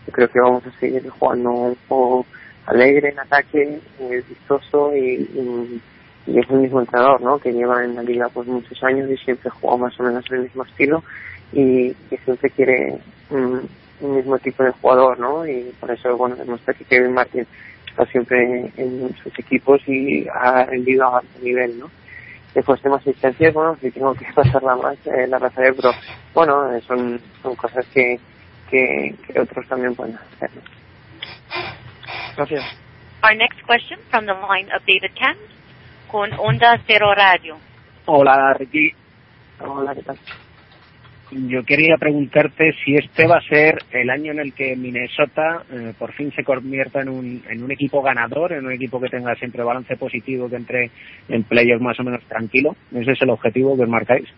yo 0.06 0.14
creo 0.14 0.28
que 0.28 0.40
vamos 0.40 0.64
a 0.68 0.80
seguir 0.80 1.10
jugando 1.10 1.50
un 1.50 1.78
juego 1.88 2.26
alegre 2.68 3.10
en 3.10 3.20
ataque, 3.20 3.80
eh, 4.00 4.24
vistoso 4.30 4.96
y, 4.96 5.28
y, 5.34 5.82
y 6.28 6.40
es 6.40 6.50
el 6.50 6.60
mismo 6.60 6.82
entrenador, 6.82 7.22
¿no? 7.22 7.40
Que 7.40 7.52
lleva 7.52 7.84
en 7.84 7.96
la 7.96 8.04
liga 8.04 8.30
pues 8.30 8.48
muchos 8.48 8.82
años 8.84 9.10
y 9.10 9.18
siempre 9.18 9.50
juega 9.50 9.78
más 9.78 10.00
o 10.00 10.04
menos 10.04 10.24
el 10.30 10.42
mismo 10.42 10.64
estilo 10.64 11.04
y 11.52 11.94
que 12.10 12.18
siempre 12.18 12.50
quiere 12.52 13.00
un 13.32 13.68
mismo 14.02 14.38
tipo 14.38 14.64
de 14.64 14.72
jugador, 14.72 15.20
¿no? 15.20 15.48
Y 15.48 15.74
por 15.80 15.90
eso, 15.92 16.16
bueno, 16.16 16.36
demuestra 16.36 16.74
que 16.74 16.86
Kevin 16.86 17.14
Martin 17.14 17.48
está 17.94 18.06
siempre 18.08 18.72
en 18.76 19.16
sus 19.22 19.38
equipos 19.38 19.80
y 19.88 20.26
ha 20.28 20.66
rendido 20.66 21.06
a 21.06 21.20
alto 21.20 21.40
nivel, 21.42 21.80
¿no? 21.80 21.92
Después 22.56 22.82
temas 22.82 23.02
asistencias, 23.02 23.54
bueno, 23.54 23.76
si 23.80 23.92
tengo 23.92 24.14
que 24.16 24.26
pasarla 24.36 24.76
más, 24.76 24.98
eh, 25.06 25.28
la 25.28 25.40
pasaré, 25.40 25.74
pero 25.74 25.92
bueno, 26.34 26.74
eh, 26.74 26.82
son, 26.88 27.20
son 27.42 27.56
cosas 27.56 27.86
que, 27.94 28.20
que, 28.70 29.16
que 29.28 29.40
otros 29.40 29.68
también 29.68 29.96
pueden 29.96 30.16
hacer. 30.16 30.50
¿no? 30.56 30.62
Gracias. 32.36 32.64
Our 33.24 33.36
next 33.36 33.62
question 33.66 34.00
from 34.10 34.26
the 34.26 34.34
line 34.34 34.70
of 34.76 34.82
David 34.88 35.14
Kent 35.16 35.40
con 36.12 36.34
Onda 36.34 36.82
Cero 36.88 37.14
Radio. 37.16 37.58
Hola, 38.06 38.54
Ricky. 38.54 38.92
Hola, 39.60 39.94
¿qué 39.96 40.02
tal? 40.02 40.18
Yo 41.36 41.64
quería 41.64 41.98
preguntarte 41.98 42.74
si 42.84 42.96
este 42.96 43.26
va 43.28 43.38
a 43.38 43.50
ser 43.50 43.80
el 43.92 44.10
año 44.10 44.32
en 44.32 44.40
el 44.40 44.54
que 44.54 44.76
Minnesota 44.76 45.64
eh, 45.72 45.94
por 45.98 46.12
fin 46.14 46.32
se 46.32 46.44
convierta 46.44 47.02
en 47.02 47.10
un, 47.10 47.44
en 47.50 47.64
un 47.64 47.72
equipo 47.72 48.02
ganador, 48.02 48.54
en 48.54 48.66
un 48.66 48.72
equipo 48.72 49.00
que 49.00 49.10
tenga 49.10 49.34
siempre 49.36 49.64
balance 49.64 49.98
positivo, 49.98 50.48
que 50.48 50.58
entre 50.58 50.92
en 51.30 51.44
playoffs 51.44 51.82
más 51.82 52.00
o 52.00 52.04
menos 52.04 52.24
tranquilo. 52.26 52.76
¿Ese 52.94 53.12
es 53.12 53.22
el 53.22 53.32
objetivo 53.32 53.76
que 53.76 53.84
os 53.84 53.90
marcáis? 53.90 54.30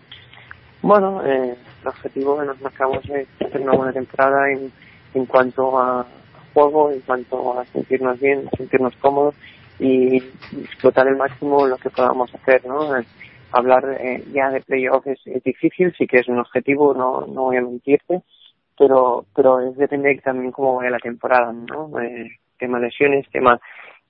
Bueno, 0.80 1.22
eh, 1.26 1.54
el 1.82 1.88
objetivo 1.88 2.38
que 2.38 2.46
nos 2.46 2.60
marcamos 2.60 3.04
es 3.10 3.28
hacer 3.44 3.60
una 3.60 3.72
buena 3.72 3.92
temporada 3.92 4.50
en, 4.52 4.72
en 5.14 5.26
cuanto 5.26 5.78
a 5.78 6.06
juego, 6.54 6.90
en 6.90 7.00
cuanto 7.00 7.60
a 7.60 7.64
sentirnos 7.66 8.18
bien, 8.18 8.48
sentirnos 8.56 8.96
cómodos 8.96 9.34
y 9.78 10.16
explotar 10.62 11.06
el 11.08 11.16
máximo 11.16 11.66
lo 11.66 11.76
que 11.76 11.90
podamos 11.90 12.34
hacer, 12.34 12.64
¿no? 12.66 12.96
Hablar 13.52 13.96
eh, 14.00 14.24
ya 14.32 14.50
de 14.50 14.60
playoff 14.60 15.06
es, 15.06 15.20
difícil, 15.44 15.94
sí 15.96 16.06
que 16.06 16.18
es 16.18 16.28
un 16.28 16.38
objetivo, 16.38 16.94
no, 16.94 17.26
no 17.26 17.42
voy 17.44 17.56
a 17.56 17.62
mentirte, 17.62 18.22
pero 18.78 19.24
pero 19.34 19.60
es 19.60 19.76
depende 19.76 20.20
también 20.22 20.52
cómo 20.52 20.76
vaya 20.76 20.90
la 20.90 20.98
temporada, 20.98 21.52
¿no? 21.52 22.00
Eh, 22.00 22.30
tema 22.58 22.78
lesiones, 22.78 23.28
tema 23.30 23.60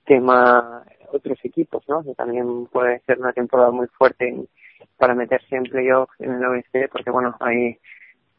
tema 0.05 0.83
otros 1.13 1.39
equipos, 1.45 1.85
¿no? 1.89 2.03
Que 2.03 2.15
también 2.15 2.67
puede 2.67 3.01
ser 3.01 3.19
una 3.19 3.33
temporada 3.33 3.71
muy 3.71 3.87
fuerte 3.89 4.35
para 4.97 5.15
meterse 5.15 5.57
en 5.57 5.65
playoff 5.65 6.11
en 6.19 6.33
el 6.33 6.45
oeste, 6.45 6.89
porque 6.89 7.11
bueno, 7.11 7.37
ahí 7.41 7.79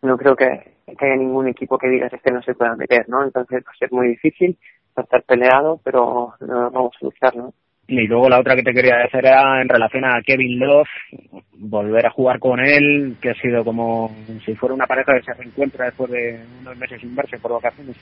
no 0.01 0.17
creo 0.17 0.35
que, 0.35 0.45
haya 0.45 1.15
ningún 1.15 1.47
equipo 1.47 1.77
que 1.77 1.89
diga 1.89 2.09
que 2.09 2.15
este 2.17 2.31
no 2.31 2.41
se 2.41 2.55
pueda 2.55 2.75
meter, 2.75 3.07
¿no? 3.09 3.23
Entonces 3.23 3.63
va 3.65 3.71
a 3.71 3.77
ser 3.77 3.91
muy 3.91 4.09
difícil, 4.09 4.57
va 4.97 5.01
a 5.01 5.03
estar 5.03 5.23
peleado, 5.23 5.79
pero 5.83 6.33
no, 6.39 6.71
vamos 6.71 6.95
a 7.01 7.05
luchar, 7.05 7.35
¿no? 7.35 7.53
Y 7.89 8.05
luego 8.05 8.27
la 8.27 8.39
otra 8.39 8.55
que 8.55 8.63
te 8.63 8.73
quería 8.73 8.97
decir 8.97 9.25
era 9.25 9.61
en 9.61 9.69
relación 9.69 10.03
a 10.03 10.21
Kevin 10.21 10.59
Love, 10.59 10.89
volver 11.53 12.05
a 12.05 12.11
jugar 12.11 12.37
con 12.37 12.59
él, 12.59 13.15
que 13.21 13.29
ha 13.29 13.35
sido 13.35 13.63
como 13.63 14.13
si 14.45 14.55
fuera 14.55 14.75
una 14.75 14.85
pareja 14.85 15.13
que 15.13 15.23
se 15.23 15.33
reencuentra 15.33 15.85
después 15.85 16.11
de 16.11 16.37
unos 16.61 16.77
meses 16.77 16.99
sin 16.99 17.15
verse 17.15 17.37
por 17.39 17.53
vacaciones. 17.53 17.95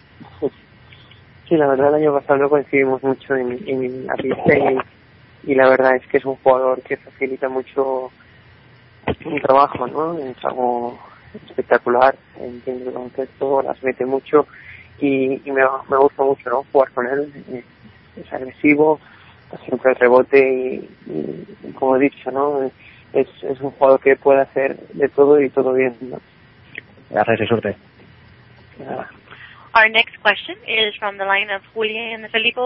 Sí, 1.48 1.56
la 1.56 1.68
verdad 1.68 1.90
el 1.90 2.02
año 2.02 2.14
pasado 2.14 2.40
no 2.40 2.50
coincidimos 2.50 3.04
mucho 3.04 3.36
en, 3.36 3.60
en 3.68 4.08
la 4.08 4.16
pista 4.16 4.58
y, 5.44 5.54
la 5.54 5.70
verdad 5.70 5.96
es 5.96 6.08
que 6.08 6.18
es 6.18 6.26
un 6.26 6.36
jugador 6.38 6.82
que 6.82 6.98
facilita 6.98 7.48
mucho 7.48 8.10
un 9.26 9.42
trabajo, 9.42 9.86
¿no? 9.86 10.18
Es 10.18 10.44
algo 10.44 10.98
espectacular, 11.48 12.16
entiende 12.40 12.88
el 12.88 12.94
concepto, 12.94 13.62
las 13.62 13.84
mete 13.84 14.04
mucho 14.04 14.48
y, 15.00 15.48
y 15.48 15.52
me, 15.52 15.62
me 15.88 15.98
gusta 15.98 16.24
mucho, 16.24 16.50
¿no? 16.50 16.66
Jugar 16.72 16.90
con 16.94 17.06
él, 17.06 17.32
es 18.18 18.34
agresivo, 18.34 19.00
siempre 19.66 19.92
el 19.92 19.98
rebote 19.98 20.40
y, 20.40 20.90
y, 21.12 21.72
como 21.74 21.96
he 21.96 22.00
dicho, 22.00 22.32
¿no? 22.32 22.64
Es, 23.14 23.28
es 23.44 23.62
un 23.62 23.72
jugador 23.72 24.00
que 24.00 24.16
puede 24.16 24.42
hacer 24.42 24.78
de 24.94 25.08
todo 25.10 25.42
y 25.42 25.50
todo 25.50 25.74
bien, 25.74 25.96
¿no? 26.02 26.20
Gracias 27.10 27.42
y 27.42 27.48
suerte. 27.48 27.76
Nada. 28.80 29.10
Our 29.74 29.90
next 29.90 30.16
question 30.22 30.56
is 30.68 30.96
from 30.98 31.18
the 31.18 31.26
line 31.26 31.54
of 31.54 31.62
Julián 31.74 32.30
Felipe 32.30 32.62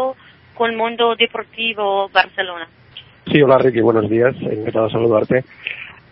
con 0.56 0.76
Mundo 0.76 1.16
Deportivo 1.16 2.10
Barcelona. 2.10 2.68
Sí, 3.32 3.42
hola 3.42 3.58
Ricky, 3.60 3.82
buenos 3.82 4.10
días, 4.10 4.36
encantado 4.42 4.86
de 4.86 4.92
saludarte. 4.92 5.44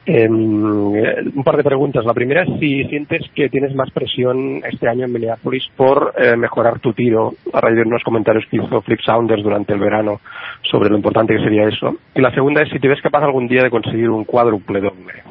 Eh, 0.10 0.30
un 0.30 1.44
par 1.44 1.58
de 1.58 1.66
preguntas. 1.66 2.06
La 2.06 2.14
primera 2.14 2.44
es 2.44 2.60
si 2.62 2.86
sientes 2.86 3.30
que 3.36 3.50
tienes 3.50 3.76
más 3.76 3.92
presión 3.92 4.62
este 4.64 4.88
año 4.88 5.04
en 5.04 5.12
Minneapolis 5.12 5.68
por 5.76 6.14
eh, 6.18 6.38
mejorar 6.38 6.80
tu 6.80 6.94
tiro, 6.94 7.34
a 7.52 7.60
raíz 7.60 7.76
de 7.76 7.82
unos 7.82 8.06
comentarios 8.06 8.46
que 8.50 8.56
hizo 8.56 8.82
Flip 8.84 9.02
Saunders 9.02 9.44
durante 9.44 9.74
el 9.74 9.80
verano 9.80 10.22
sobre 10.64 10.90
lo 10.90 10.96
importante 10.96 11.36
que 11.36 11.44
sería 11.44 11.68
eso. 11.68 11.98
Y 12.16 12.22
la 12.22 12.34
segunda 12.34 12.62
es 12.62 12.70
si 12.70 12.80
te 12.80 12.88
ves 12.88 13.02
capaz 13.02 13.26
algún 13.26 13.50
día 13.50 13.64
de 13.64 13.70
conseguir 13.70 14.10
un 14.10 14.24
cuádruple 14.24 14.80
doble. 14.80 15.24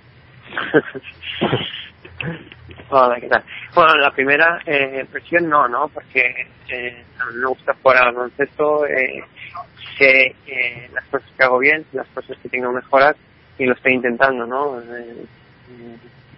Hola, 2.91 3.17
¿qué 3.19 3.29
tal? 3.29 3.45
Bueno, 3.75 3.97
la 3.97 4.11
primera, 4.11 4.61
eh, 4.67 5.07
presión 5.11 5.49
no, 5.49 5.67
¿no? 5.69 5.89
Porque 5.89 6.49
eh, 6.69 7.03
me 7.35 7.49
gusta 7.49 7.75
jugar 7.83 8.09
al 8.09 8.15
baloncesto, 8.15 8.87
eh, 8.87 9.25
sé 9.97 10.35
eh, 10.47 10.91
las 10.93 11.07
cosas 11.07 11.31
que 11.35 11.45
hago 11.45 11.61
bien, 11.61 11.87
las 11.95 12.07
cosas 12.09 12.37
que 12.43 12.51
tengo 12.51 12.69
que 12.69 12.77
mejorar 12.77 13.17
y 13.59 13.65
lo 13.65 13.75
estoy 13.75 13.95
intentando, 13.95 14.47
¿no? 14.47 14.81
Eh, 14.81 15.25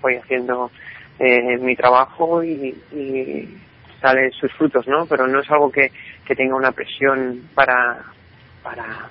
voy 0.00 0.16
haciendo 0.16 0.70
eh, 1.18 1.56
mi 1.58 1.74
trabajo 1.76 2.42
y, 2.42 2.76
y 2.92 3.58
sale 4.00 4.30
sus 4.30 4.52
frutos, 4.52 4.86
¿no? 4.86 5.06
Pero 5.06 5.26
no 5.26 5.40
es 5.40 5.50
algo 5.50 5.70
que, 5.70 5.90
que 6.24 6.34
tenga 6.34 6.56
una 6.56 6.72
presión 6.72 7.48
para, 7.54 8.04
para, 8.62 9.10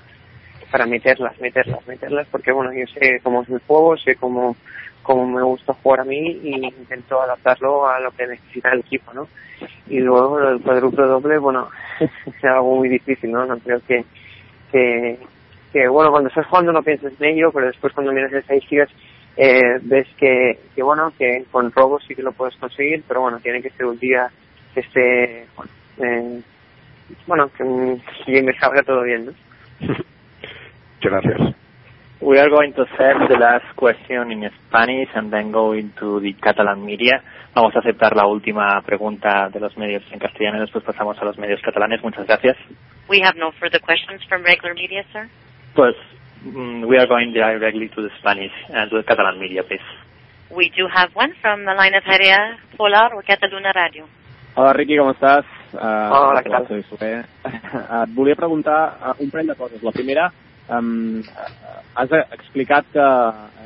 para 0.71 0.85
meterlas, 0.85 1.39
meterlas, 1.39 1.85
meterlas, 1.87 2.27
porque 2.31 2.51
bueno, 2.51 2.71
yo 2.73 2.85
sé 2.87 3.19
cómo 3.21 3.41
es 3.41 3.49
mi 3.49 3.59
juego, 3.65 3.97
sé 3.97 4.15
cómo, 4.15 4.55
cómo 5.03 5.25
me 5.25 5.43
gusta 5.43 5.73
jugar 5.73 6.01
a 6.01 6.05
mí 6.05 6.39
y 6.43 6.65
intento 6.65 7.21
adaptarlo 7.21 7.87
a 7.87 7.99
lo 7.99 8.11
que 8.11 8.27
necesita 8.27 8.71
el 8.71 8.79
equipo, 8.79 9.13
¿no? 9.13 9.27
Y 9.87 9.99
luego 9.99 10.39
el 10.39 10.61
cuádruple 10.61 11.05
doble, 11.05 11.37
bueno, 11.37 11.69
es 11.99 12.43
algo 12.43 12.77
muy 12.77 12.89
difícil, 12.89 13.31
¿no? 13.31 13.45
No 13.45 13.57
creo 13.59 13.81
que, 13.87 14.05
que, 14.71 15.19
que 15.77 15.87
bueno, 15.87 16.09
cuando 16.09 16.29
estás 16.29 16.47
jugando 16.47 16.71
no 16.71 16.81
piensas 16.81 17.13
en 17.19 17.37
ello, 17.37 17.51
pero 17.53 17.67
después 17.67 17.93
cuando 17.93 18.11
miras 18.11 18.33
estadísticas 18.33 18.89
eh, 19.35 19.77
ves 19.83 20.07
que, 20.17 20.59
que 20.75 20.81
bueno, 20.81 21.13
que 21.15 21.45
con 21.51 21.71
robos 21.71 22.03
sí 22.07 22.15
que 22.15 22.23
lo 22.23 22.31
puedes 22.31 22.55
conseguir, 22.55 23.03
pero 23.07 23.21
bueno, 23.21 23.39
tiene 23.39 23.61
que 23.61 23.69
ser 23.69 23.85
un 23.85 23.99
día 23.99 24.27
que 24.73 24.79
esté, 24.79 25.45
bueno, 25.55 25.71
eh, 25.99 26.41
bueno 27.27 27.51
que, 27.55 27.97
que 28.25 28.41
me 28.41 28.57
salga 28.57 28.81
todo 28.81 29.03
bien, 29.03 29.27
¿no? 29.27 29.31
Muchas 29.87 31.23
gracias. 31.23 31.55
We 32.19 32.39
are 32.39 32.49
going 32.49 32.73
to 32.73 32.85
set 32.97 33.13
the 33.29 33.37
last 33.37 33.75
question 33.75 34.31
in 34.31 34.49
Spanish 34.65 35.09
and 35.13 35.31
then 35.31 35.51
go 35.51 35.73
into 35.73 36.19
the 36.19 36.33
Catalan 36.41 36.83
media. 36.83 37.21
Vamos 37.53 37.75
a 37.75 37.79
aceptar 37.79 38.15
la 38.15 38.25
última 38.25 38.81
pregunta 38.81 39.49
de 39.53 39.59
los 39.59 39.77
medios 39.77 40.01
en 40.11 40.17
castellano 40.17 40.57
y 40.57 40.61
después 40.61 40.83
pasamos 40.83 41.15
a 41.21 41.25
los 41.25 41.37
medios 41.37 41.61
catalanes. 41.61 42.01
Muchas 42.01 42.25
gracias. 42.25 42.57
We 43.07 43.21
have 43.21 43.37
no 43.37 43.51
further 43.59 43.79
questions 43.79 44.23
from 44.27 44.41
regular 44.41 44.73
media, 44.73 45.05
sir. 45.13 45.29
Pues 45.77 45.93
mm, 46.41 46.87
we 46.89 46.97
are 46.97 47.05
going 47.05 47.33
directly 47.33 47.87
to 47.89 48.01
the 48.01 48.09
Spanish 48.17 48.51
and 48.73 48.89
to 48.89 48.97
the 48.97 49.03
Catalan 49.03 49.39
media, 49.39 49.61
please. 49.61 49.85
We 50.49 50.73
do 50.73 50.87
have 50.89 51.13
one 51.13 51.35
from 51.39 51.65
the 51.65 51.75
line 51.77 51.93
of 51.93 52.01
Jarea 52.01 52.57
Polar 52.75 53.13
o 53.13 53.21
Catalunya 53.21 53.75
Radio. 53.75 54.09
Hola 54.55 54.73
Riqui, 54.73 54.97
com 54.97 55.11
estàs? 55.13 55.45
Uh, 55.77 56.09
Hola, 56.17 56.41
què 56.41 56.49
tal? 56.49 56.65
Soy 56.65 56.81
Soler. 56.89 57.27
Uh, 57.45 58.01
et 58.01 58.15
volia 58.17 58.33
preguntar 58.33 58.79
uh, 58.97 59.13
un 59.21 59.29
parell 59.29 59.53
de 59.53 59.57
coses. 59.59 59.83
La 59.85 59.93
primera, 59.93 60.31
Um, 60.67 61.23
has 61.95 62.11
explicat 62.11 62.89
que 62.91 63.03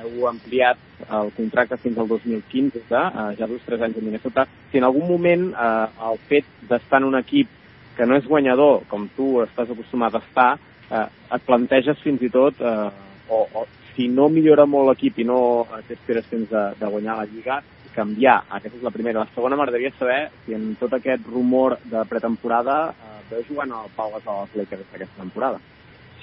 heu 0.04 0.28
ampliat 0.30 0.78
el 1.10 1.32
contracte 1.34 1.80
fins 1.82 1.98
al 1.98 2.06
2015, 2.12 2.84
uh, 2.94 3.32
ja 3.40 3.48
dos 3.50 3.64
tres 3.66 3.82
anys 3.82 3.98
a 3.98 4.04
Minnesota. 4.06 4.46
Si 4.70 4.78
en 4.78 4.86
algun 4.86 5.08
moment 5.10 5.48
uh, 5.56 5.88
el 6.12 6.22
fet 6.30 6.46
d'estar 6.70 7.00
en 7.02 7.08
un 7.10 7.18
equip 7.18 7.50
que 7.98 8.06
no 8.06 8.20
és 8.20 8.28
guanyador, 8.30 8.84
com 8.92 9.08
tu 9.18 9.40
estàs 9.42 9.74
acostumat 9.74 10.14
a 10.14 10.22
estar, 10.22 10.52
uh, 10.92 11.08
et 11.36 11.46
planteges 11.48 12.00
fins 12.04 12.22
i 12.22 12.30
tot, 12.30 12.60
uh, 12.62 12.92
o, 13.32 13.46
o 13.56 13.66
si 13.96 14.08
no 14.12 14.30
millora 14.30 14.68
molt 14.70 14.92
l'equip 14.92 15.20
i 15.20 15.28
no 15.28 15.40
t'esperes 15.88 16.28
fins 16.30 16.52
de, 16.52 16.66
de 16.80 16.92
guanyar 16.92 17.18
la 17.20 17.28
Lliga, 17.32 17.62
canviar. 17.96 18.38
Aquesta 18.50 18.78
és 18.78 18.86
la 18.86 18.94
primera. 18.94 19.26
La 19.26 19.36
segona 19.36 19.58
m'agradaria 19.60 19.92
saber 19.98 20.22
si 20.46 20.56
en 20.56 20.72
tot 20.80 20.94
aquest 20.96 21.28
rumor 21.28 21.78
de 21.92 22.06
pretemporada 22.10 22.78
uh, 22.92 23.20
veus 23.32 23.48
jugant 23.50 23.74
al 23.76 23.92
Pau 23.98 24.14
Gasol 24.16 24.46
als 24.46 24.56
Lakers 24.56 24.88
aquesta 24.94 25.20
temporada. 25.20 25.60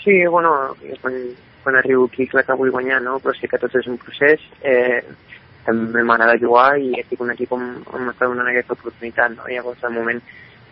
Sí, 0.03 0.15
bueno, 0.27 0.77
quan, 1.03 1.15
quan 1.63 1.77
arribo 1.77 2.07
aquí 2.07 2.27
clar 2.27 2.45
que 2.47 2.57
vull 2.57 2.71
guanyar, 2.71 3.01
no? 3.03 3.19
però 3.21 3.35
sí 3.37 3.49
que 3.51 3.59
tot 3.61 3.75
és 3.77 3.89
un 3.91 3.99
procés. 4.01 4.45
Eh, 4.63 5.03
també 5.67 6.05
m'agrada 6.07 6.39
jugar 6.41 6.79
i 6.81 6.95
estic 7.01 7.21
un 7.21 7.33
equip 7.35 7.53
on, 7.53 7.65
on 7.93 8.07
m'està 8.07 8.29
donant 8.31 8.49
aquesta 8.49 8.77
oportunitat. 8.79 9.35
No? 9.37 9.49
Llavors, 9.51 9.81
de 9.83 9.91
moment, 9.93 10.23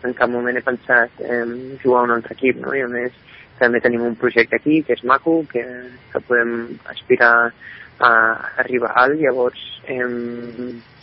en 0.07 0.15
cap 0.17 0.31
moment 0.31 0.57
he 0.57 0.63
pensat 0.65 1.21
eh, 1.21 1.43
jugar 1.83 2.01
a 2.01 2.07
un 2.07 2.15
altre 2.15 2.37
equip. 2.37 2.61
No? 2.63 2.73
I 2.73 2.85
a 2.85 2.89
més, 2.89 3.13
també 3.59 3.81
tenim 3.81 4.03
un 4.05 4.17
projecte 4.19 4.59
aquí 4.59 4.81
que 4.85 4.95
és 4.97 5.03
maco, 5.03 5.39
que, 5.51 5.63
que 6.11 6.21
podem 6.27 6.77
aspirar 6.93 7.51
a 7.99 8.11
arribar 8.63 8.93
alt. 8.95 9.17
Llavors, 9.21 9.63
eh, 9.89 10.03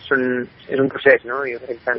són, 0.07 0.23
és 0.69 0.81
un 0.81 0.91
procés, 0.93 1.25
no? 1.29 1.43
Jo 1.49 1.61
crec 1.65 1.83
que 1.85 1.97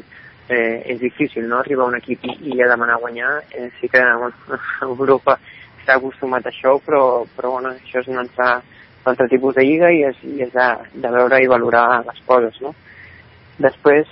eh, 0.50 0.84
és 0.94 1.00
difícil 1.02 1.48
no? 1.50 1.60
arribar 1.60 1.86
a 1.86 1.94
un 1.94 2.00
equip 2.00 2.26
i, 2.26 2.38
i 2.54 2.62
a 2.62 2.70
demanar 2.72 3.00
guanyar. 3.02 3.44
Eh, 3.52 3.70
sí 3.80 3.90
que 3.90 4.02
bueno, 4.02 4.60
Europa 4.88 5.38
està 5.82 5.98
acostumat 5.98 6.46
a 6.46 6.54
això, 6.54 6.78
però, 6.86 7.26
però 7.36 7.56
bueno, 7.58 7.76
això 7.76 8.02
és 8.02 8.10
un 8.12 8.22
altre, 8.22 8.52
un 9.04 9.12
altre 9.14 9.30
tipus 9.32 9.56
de 9.58 9.66
lliga 9.66 9.92
i 9.94 10.04
és, 10.10 10.22
i 10.26 10.42
és 10.46 10.54
de, 10.54 10.70
de 11.02 11.16
veure 11.18 11.42
i 11.42 11.52
valorar 11.52 12.04
les 12.08 12.22
coses, 12.30 12.62
no? 12.62 12.74
Després, 13.62 14.10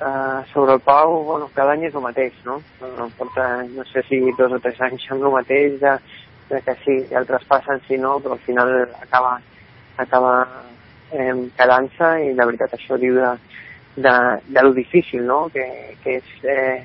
eh, 0.00 0.44
sobre 0.52 0.74
el 0.74 0.80
Pau, 0.80 1.22
bueno, 1.24 1.50
cada 1.54 1.72
any 1.72 1.86
és 1.88 1.94
el 1.94 2.04
mateix, 2.04 2.36
no? 2.44 2.60
no 2.98 3.08
porta, 3.18 3.64
no 3.70 3.84
sé 3.90 4.02
si 4.08 4.20
dos 4.38 4.52
o 4.52 4.60
tres 4.60 4.80
anys 4.80 5.06
amb 5.10 5.26
el 5.26 5.34
mateix, 5.38 5.78
de, 5.80 5.96
de 6.50 6.60
que 6.62 6.76
sí, 6.84 6.96
i 7.10 7.18
el 7.18 7.26
traspassen, 7.26 7.82
si 7.88 7.98
no, 7.98 8.18
però 8.20 8.38
al 8.38 8.44
final 8.46 8.74
acaba, 9.00 9.38
acaba 9.96 10.34
eh, 11.12 11.34
quedant-se 11.56 12.10
i 12.26 12.34
la 12.34 12.48
veritat 12.50 12.74
això 12.76 12.98
diu 13.00 13.16
de, 13.20 13.30
de, 13.96 14.16
de 14.48 14.62
lo 14.62 14.74
difícil, 14.74 15.24
no? 15.26 15.46
Que, 15.54 15.66
que 16.02 16.18
és 16.20 16.48
eh, 16.50 16.82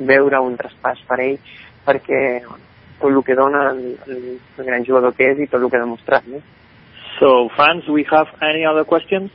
veure 0.00 0.40
un 0.40 0.56
traspàs 0.56 1.02
per 1.08 1.20
ell, 1.20 1.38
perquè 1.84 2.22
bueno, 2.46 2.64
tot 3.00 3.10
el 3.10 3.22
que 3.24 3.36
dona 3.36 3.70
el, 3.70 3.84
el, 4.06 4.40
gran 4.64 4.84
jugador 4.84 5.14
que 5.16 5.30
és 5.32 5.40
i 5.40 5.48
tot 5.48 5.62
el 5.62 5.70
que 5.70 5.78
ha 5.78 5.84
demostrat. 5.84 6.26
No? 6.28 6.40
So, 7.18 7.48
Franz, 7.56 7.88
we 7.88 8.04
have 8.10 8.28
any 8.40 8.64
other 8.64 8.84
questions? 8.84 9.30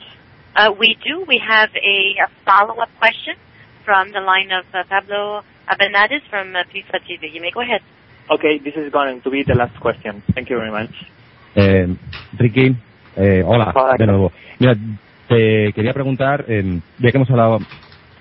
Uh, 0.56 0.72
we 0.80 0.98
do. 1.04 1.26
We 1.28 1.42
have 1.46 1.70
a, 1.76 2.16
a 2.24 2.28
follow-up 2.46 2.90
question 2.98 3.36
from 3.84 4.12
the 4.12 4.22
line 4.22 4.52
of 4.52 4.66
uh, 4.74 4.84
Pablo 4.88 5.44
Abenades 5.68 6.22
from 6.30 6.56
uh, 6.56 6.64
FIFA 6.64 7.04
TV. 7.04 7.34
You 7.34 7.42
may 7.42 7.52
go 7.52 7.62
ahead. 7.62 7.82
Okay, 8.30 8.60
this 8.60 8.74
is 8.76 8.92
going 8.92 9.22
to 9.22 9.30
be 9.30 9.44
the 9.44 9.54
last 9.54 9.78
question. 9.82 10.24
Thank 10.34 10.50
you 10.50 10.58
very 10.58 10.72
much. 10.72 10.92
Eh, 11.56 11.88
Ricky, 12.38 12.76
eh, 13.18 13.44
hola, 13.46 13.74
de 13.98 14.06
nuevo. 14.08 14.32
Mira, 14.60 14.76
te 15.28 15.74
quería 15.74 15.94
preguntar, 15.94 16.46
eh, 16.48 16.80
ya 17.00 17.12
que 17.12 17.18
hemos 17.18 17.30
hablado, 17.30 17.60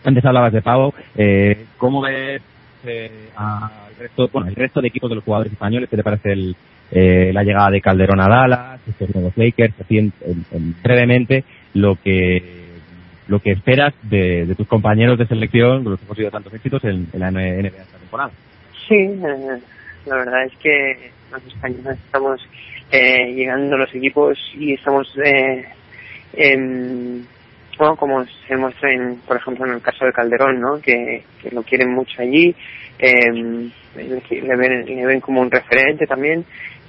antes 0.04 0.24
hablabas 0.24 0.52
de 0.52 0.62
Pau, 0.62 0.92
eh, 1.16 1.66
¿cómo 1.78 2.02
ves 2.02 2.42
eh, 2.84 3.30
al 3.36 3.94
resto, 3.98 4.28
bueno, 4.32 4.48
el 4.48 4.56
resto 4.56 4.80
de 4.80 4.88
equipos 4.88 5.08
de 5.08 5.16
los 5.16 5.24
jugadores 5.24 5.52
españoles? 5.52 5.88
¿Qué 5.88 5.96
te 5.96 6.04
parece 6.04 6.32
el, 6.32 6.56
eh, 6.90 7.30
la 7.32 7.42
llegada 7.42 7.70
de 7.70 7.80
Calderón 7.80 8.20
a 8.20 8.28
Dallas, 8.28 8.80
estos 8.88 9.14
nuevos 9.14 9.36
Lakers? 9.36 9.74
Así, 9.80 9.98
en, 9.98 10.12
en, 10.22 10.44
en 10.52 10.74
brevemente, 10.82 11.44
lo 11.74 11.96
que 11.96 12.64
lo 13.26 13.40
que 13.40 13.52
esperas 13.52 13.94
de, 14.02 14.44
de, 14.46 14.54
tus 14.54 14.66
compañeros 14.66 15.18
de 15.18 15.26
selección, 15.26 15.82
con 15.82 15.92
los 15.92 16.00
que 16.00 16.04
hemos 16.04 16.16
tenido 16.16 16.30
tantos 16.30 16.52
éxitos 16.52 16.84
en, 16.84 17.08
en 17.12 17.20
la 17.20 17.30
NBA 17.30 17.68
esta 17.68 17.98
temporada. 17.98 18.30
Sí, 18.86 18.96
eh, 18.96 19.60
la 20.06 20.16
verdad 20.16 20.44
es 20.44 20.52
que 20.58 21.10
los 21.32 21.44
españoles 21.46 21.98
estamos 22.04 22.46
eh, 22.90 23.32
llegando 23.32 23.76
a 23.76 23.78
los 23.78 23.94
equipos 23.94 24.38
y 24.54 24.74
estamos, 24.74 25.08
eh, 25.24 25.64
en, 26.34 27.26
bueno, 27.78 27.96
como 27.96 28.24
se 28.46 28.56
muestra, 28.56 28.92
en, 28.92 29.16
por 29.26 29.36
ejemplo, 29.38 29.66
en 29.66 29.72
el 29.72 29.80
caso 29.80 30.04
de 30.04 30.12
Calderón, 30.12 30.60
¿no? 30.60 30.80
que, 30.80 31.24
que 31.42 31.50
lo 31.50 31.62
quieren 31.62 31.92
mucho 31.92 32.20
allí, 32.20 32.54
eh, 32.98 33.32
le, 33.96 34.56
ven, 34.56 34.84
le 34.84 35.06
ven 35.06 35.20
como 35.20 35.40
un 35.40 35.50
referente 35.50 36.06
también 36.06 36.44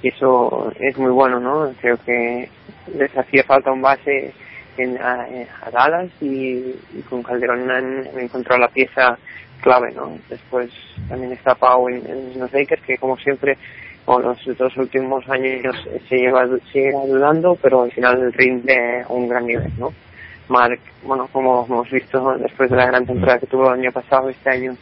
eso 0.08 0.72
es 0.78 0.96
muy 0.98 1.10
bueno, 1.10 1.40
¿no? 1.40 1.72
Creo 1.80 1.96
que 2.04 2.48
les 2.94 3.16
hacía 3.16 3.44
falta 3.44 3.72
un 3.72 3.82
base 3.82 4.32
en, 4.78 4.98
a, 5.00 5.26
Dallas 5.72 6.10
y, 6.20 6.72
con 7.08 7.22
Calderón 7.22 7.70
han, 7.70 8.06
encontrado 8.18 8.60
la 8.60 8.68
pieza 8.68 9.18
clave, 9.60 9.92
¿no? 9.92 10.18
Después 10.28 10.70
también 11.08 11.32
está 11.32 11.54
Pau 11.54 11.88
en, 11.88 12.38
los 12.38 12.52
Lakers, 12.52 12.82
que 12.82 12.98
como 12.98 13.16
siempre, 13.18 13.56
con 14.04 14.22
los 14.22 14.38
dos 14.56 14.76
últimos 14.76 15.28
años 15.28 15.74
se 16.08 16.16
lleva, 16.16 16.46
sigue 16.72 16.92
dudando, 16.92 17.56
pero 17.60 17.82
al 17.82 17.92
final 17.92 18.32
rinde 18.32 19.04
un 19.08 19.28
gran 19.28 19.46
nivel, 19.46 19.72
¿no? 19.78 19.92
Mark, 20.48 20.78
bueno, 21.02 21.28
como 21.32 21.66
hemos 21.66 21.90
visto 21.90 22.36
después 22.38 22.70
de 22.70 22.76
la 22.76 22.86
gran 22.86 23.04
temporada 23.04 23.40
que 23.40 23.46
tuvo 23.46 23.66
el 23.72 23.80
año 23.80 23.92
pasado, 23.92 24.28
este 24.28 24.48
año 24.50 24.76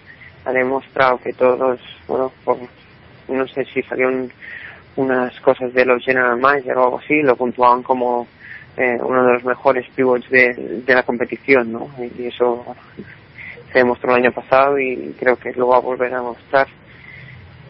ha 0.44 0.52
demostrado 0.52 1.18
que 1.18 1.32
todos, 1.32 1.80
bueno, 2.06 2.30
por, 2.44 2.58
no 3.28 3.46
sé 3.48 3.64
si 3.64 3.82
salieron 3.82 4.30
unas 4.96 5.38
cosas 5.40 5.72
de 5.72 5.84
los 5.84 6.04
General 6.04 6.38
Manager 6.38 6.76
o 6.76 6.84
algo 6.84 6.98
así, 6.98 7.22
lo 7.22 7.36
puntuaban 7.36 7.82
como 7.82 8.26
eh, 8.76 8.98
uno 9.00 9.24
de 9.24 9.32
los 9.34 9.44
mejores 9.44 9.86
pivots 9.94 10.28
de, 10.30 10.82
de 10.84 10.94
la 10.94 11.02
competición, 11.02 11.72
¿no? 11.72 11.88
Y 12.18 12.26
eso 12.26 12.64
se 13.72 13.78
demostró 13.78 14.10
el 14.10 14.22
año 14.22 14.32
pasado 14.32 14.78
y 14.78 15.14
creo 15.18 15.36
que 15.36 15.52
lo 15.52 15.68
va 15.68 15.76
a 15.76 15.80
volver 15.80 16.14
a 16.14 16.22
mostrar. 16.22 16.66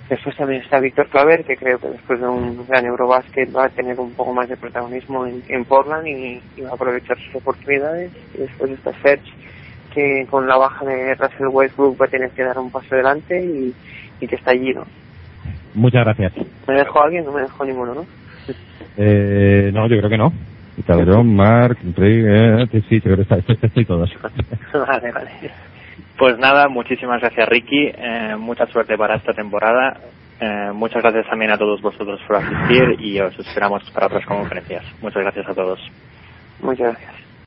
Después 0.08 0.36
también 0.36 0.60
está 0.60 0.80
Víctor 0.80 1.08
Claver, 1.08 1.44
que 1.44 1.56
creo 1.56 1.78
que 1.78 1.88
después 1.88 2.20
de 2.20 2.26
un 2.26 2.66
gran 2.66 2.84
Eurobasket 2.84 3.54
va 3.56 3.64
a 3.64 3.68
tener 3.70 3.98
un 3.98 4.12
poco 4.12 4.34
más 4.34 4.48
de 4.48 4.56
protagonismo 4.56 5.26
en, 5.26 5.42
en 5.48 5.64
Portland 5.64 6.06
y, 6.06 6.42
va 6.62 6.70
a 6.70 6.74
aprovechar 6.74 7.18
sus 7.18 7.36
oportunidades. 7.36 8.12
Y 8.34 8.38
después 8.38 8.70
está 8.72 8.92
Serge, 9.00 9.32
que 9.94 10.26
con 10.30 10.46
la 10.46 10.56
baja 10.56 10.84
de 10.84 11.14
Russell 11.14 11.48
Westbrook 11.48 12.00
va 12.00 12.04
a 12.04 12.10
tener 12.10 12.30
que 12.32 12.44
dar 12.44 12.58
un 12.58 12.70
paso 12.70 12.94
adelante 12.94 13.42
y, 13.42 13.74
y 14.20 14.26
que 14.26 14.36
está 14.36 14.50
allí, 14.50 14.74
¿no? 14.74 14.84
Muchas 15.74 16.04
gracias. 16.04 16.32
¿Me 16.66 16.74
dejó 16.74 17.02
alguien? 17.02 17.24
No 17.24 17.32
me 17.32 17.42
dejó 17.42 17.64
ninguno, 17.64 17.94
¿no? 17.94 18.06
Eh, 18.96 19.70
no, 19.72 19.88
yo 19.88 19.98
creo 19.98 20.10
que 20.10 20.18
no. 20.18 20.32
Calderón, 20.86 21.34
Mark, 21.34 21.78
Enrique, 21.84 22.66
sí, 22.72 22.84
sí, 22.88 23.00
creo 23.00 23.16
que 23.16 23.22
está, 23.22 23.36
estoy, 23.36 23.58
estoy 23.60 23.84
todos. 23.84 24.10
vale, 24.72 25.12
vale. 25.12 25.30
Pues 26.18 26.38
nada, 26.38 26.68
muchísimas 26.68 27.20
gracias 27.20 27.48
Ricky, 27.48 27.92
eh, 27.96 28.36
mucha 28.36 28.66
suerte 28.66 28.96
para 28.96 29.16
esta 29.16 29.32
temporada, 29.32 30.00
eh, 30.40 30.70
muchas 30.72 31.02
gracias 31.02 31.26
también 31.28 31.52
a 31.52 31.58
todos 31.58 31.80
vosotros 31.80 32.20
por 32.26 32.36
asistir 32.36 32.96
y 33.00 33.20
os 33.20 33.38
esperamos 33.38 33.88
para 33.92 34.06
otras 34.06 34.26
conferencias. 34.26 34.84
Muchas 35.00 35.22
gracias 35.22 35.48
a 35.48 35.54
todos. 35.54 35.80
Muchas 36.60 36.92
gracias. 36.92 37.14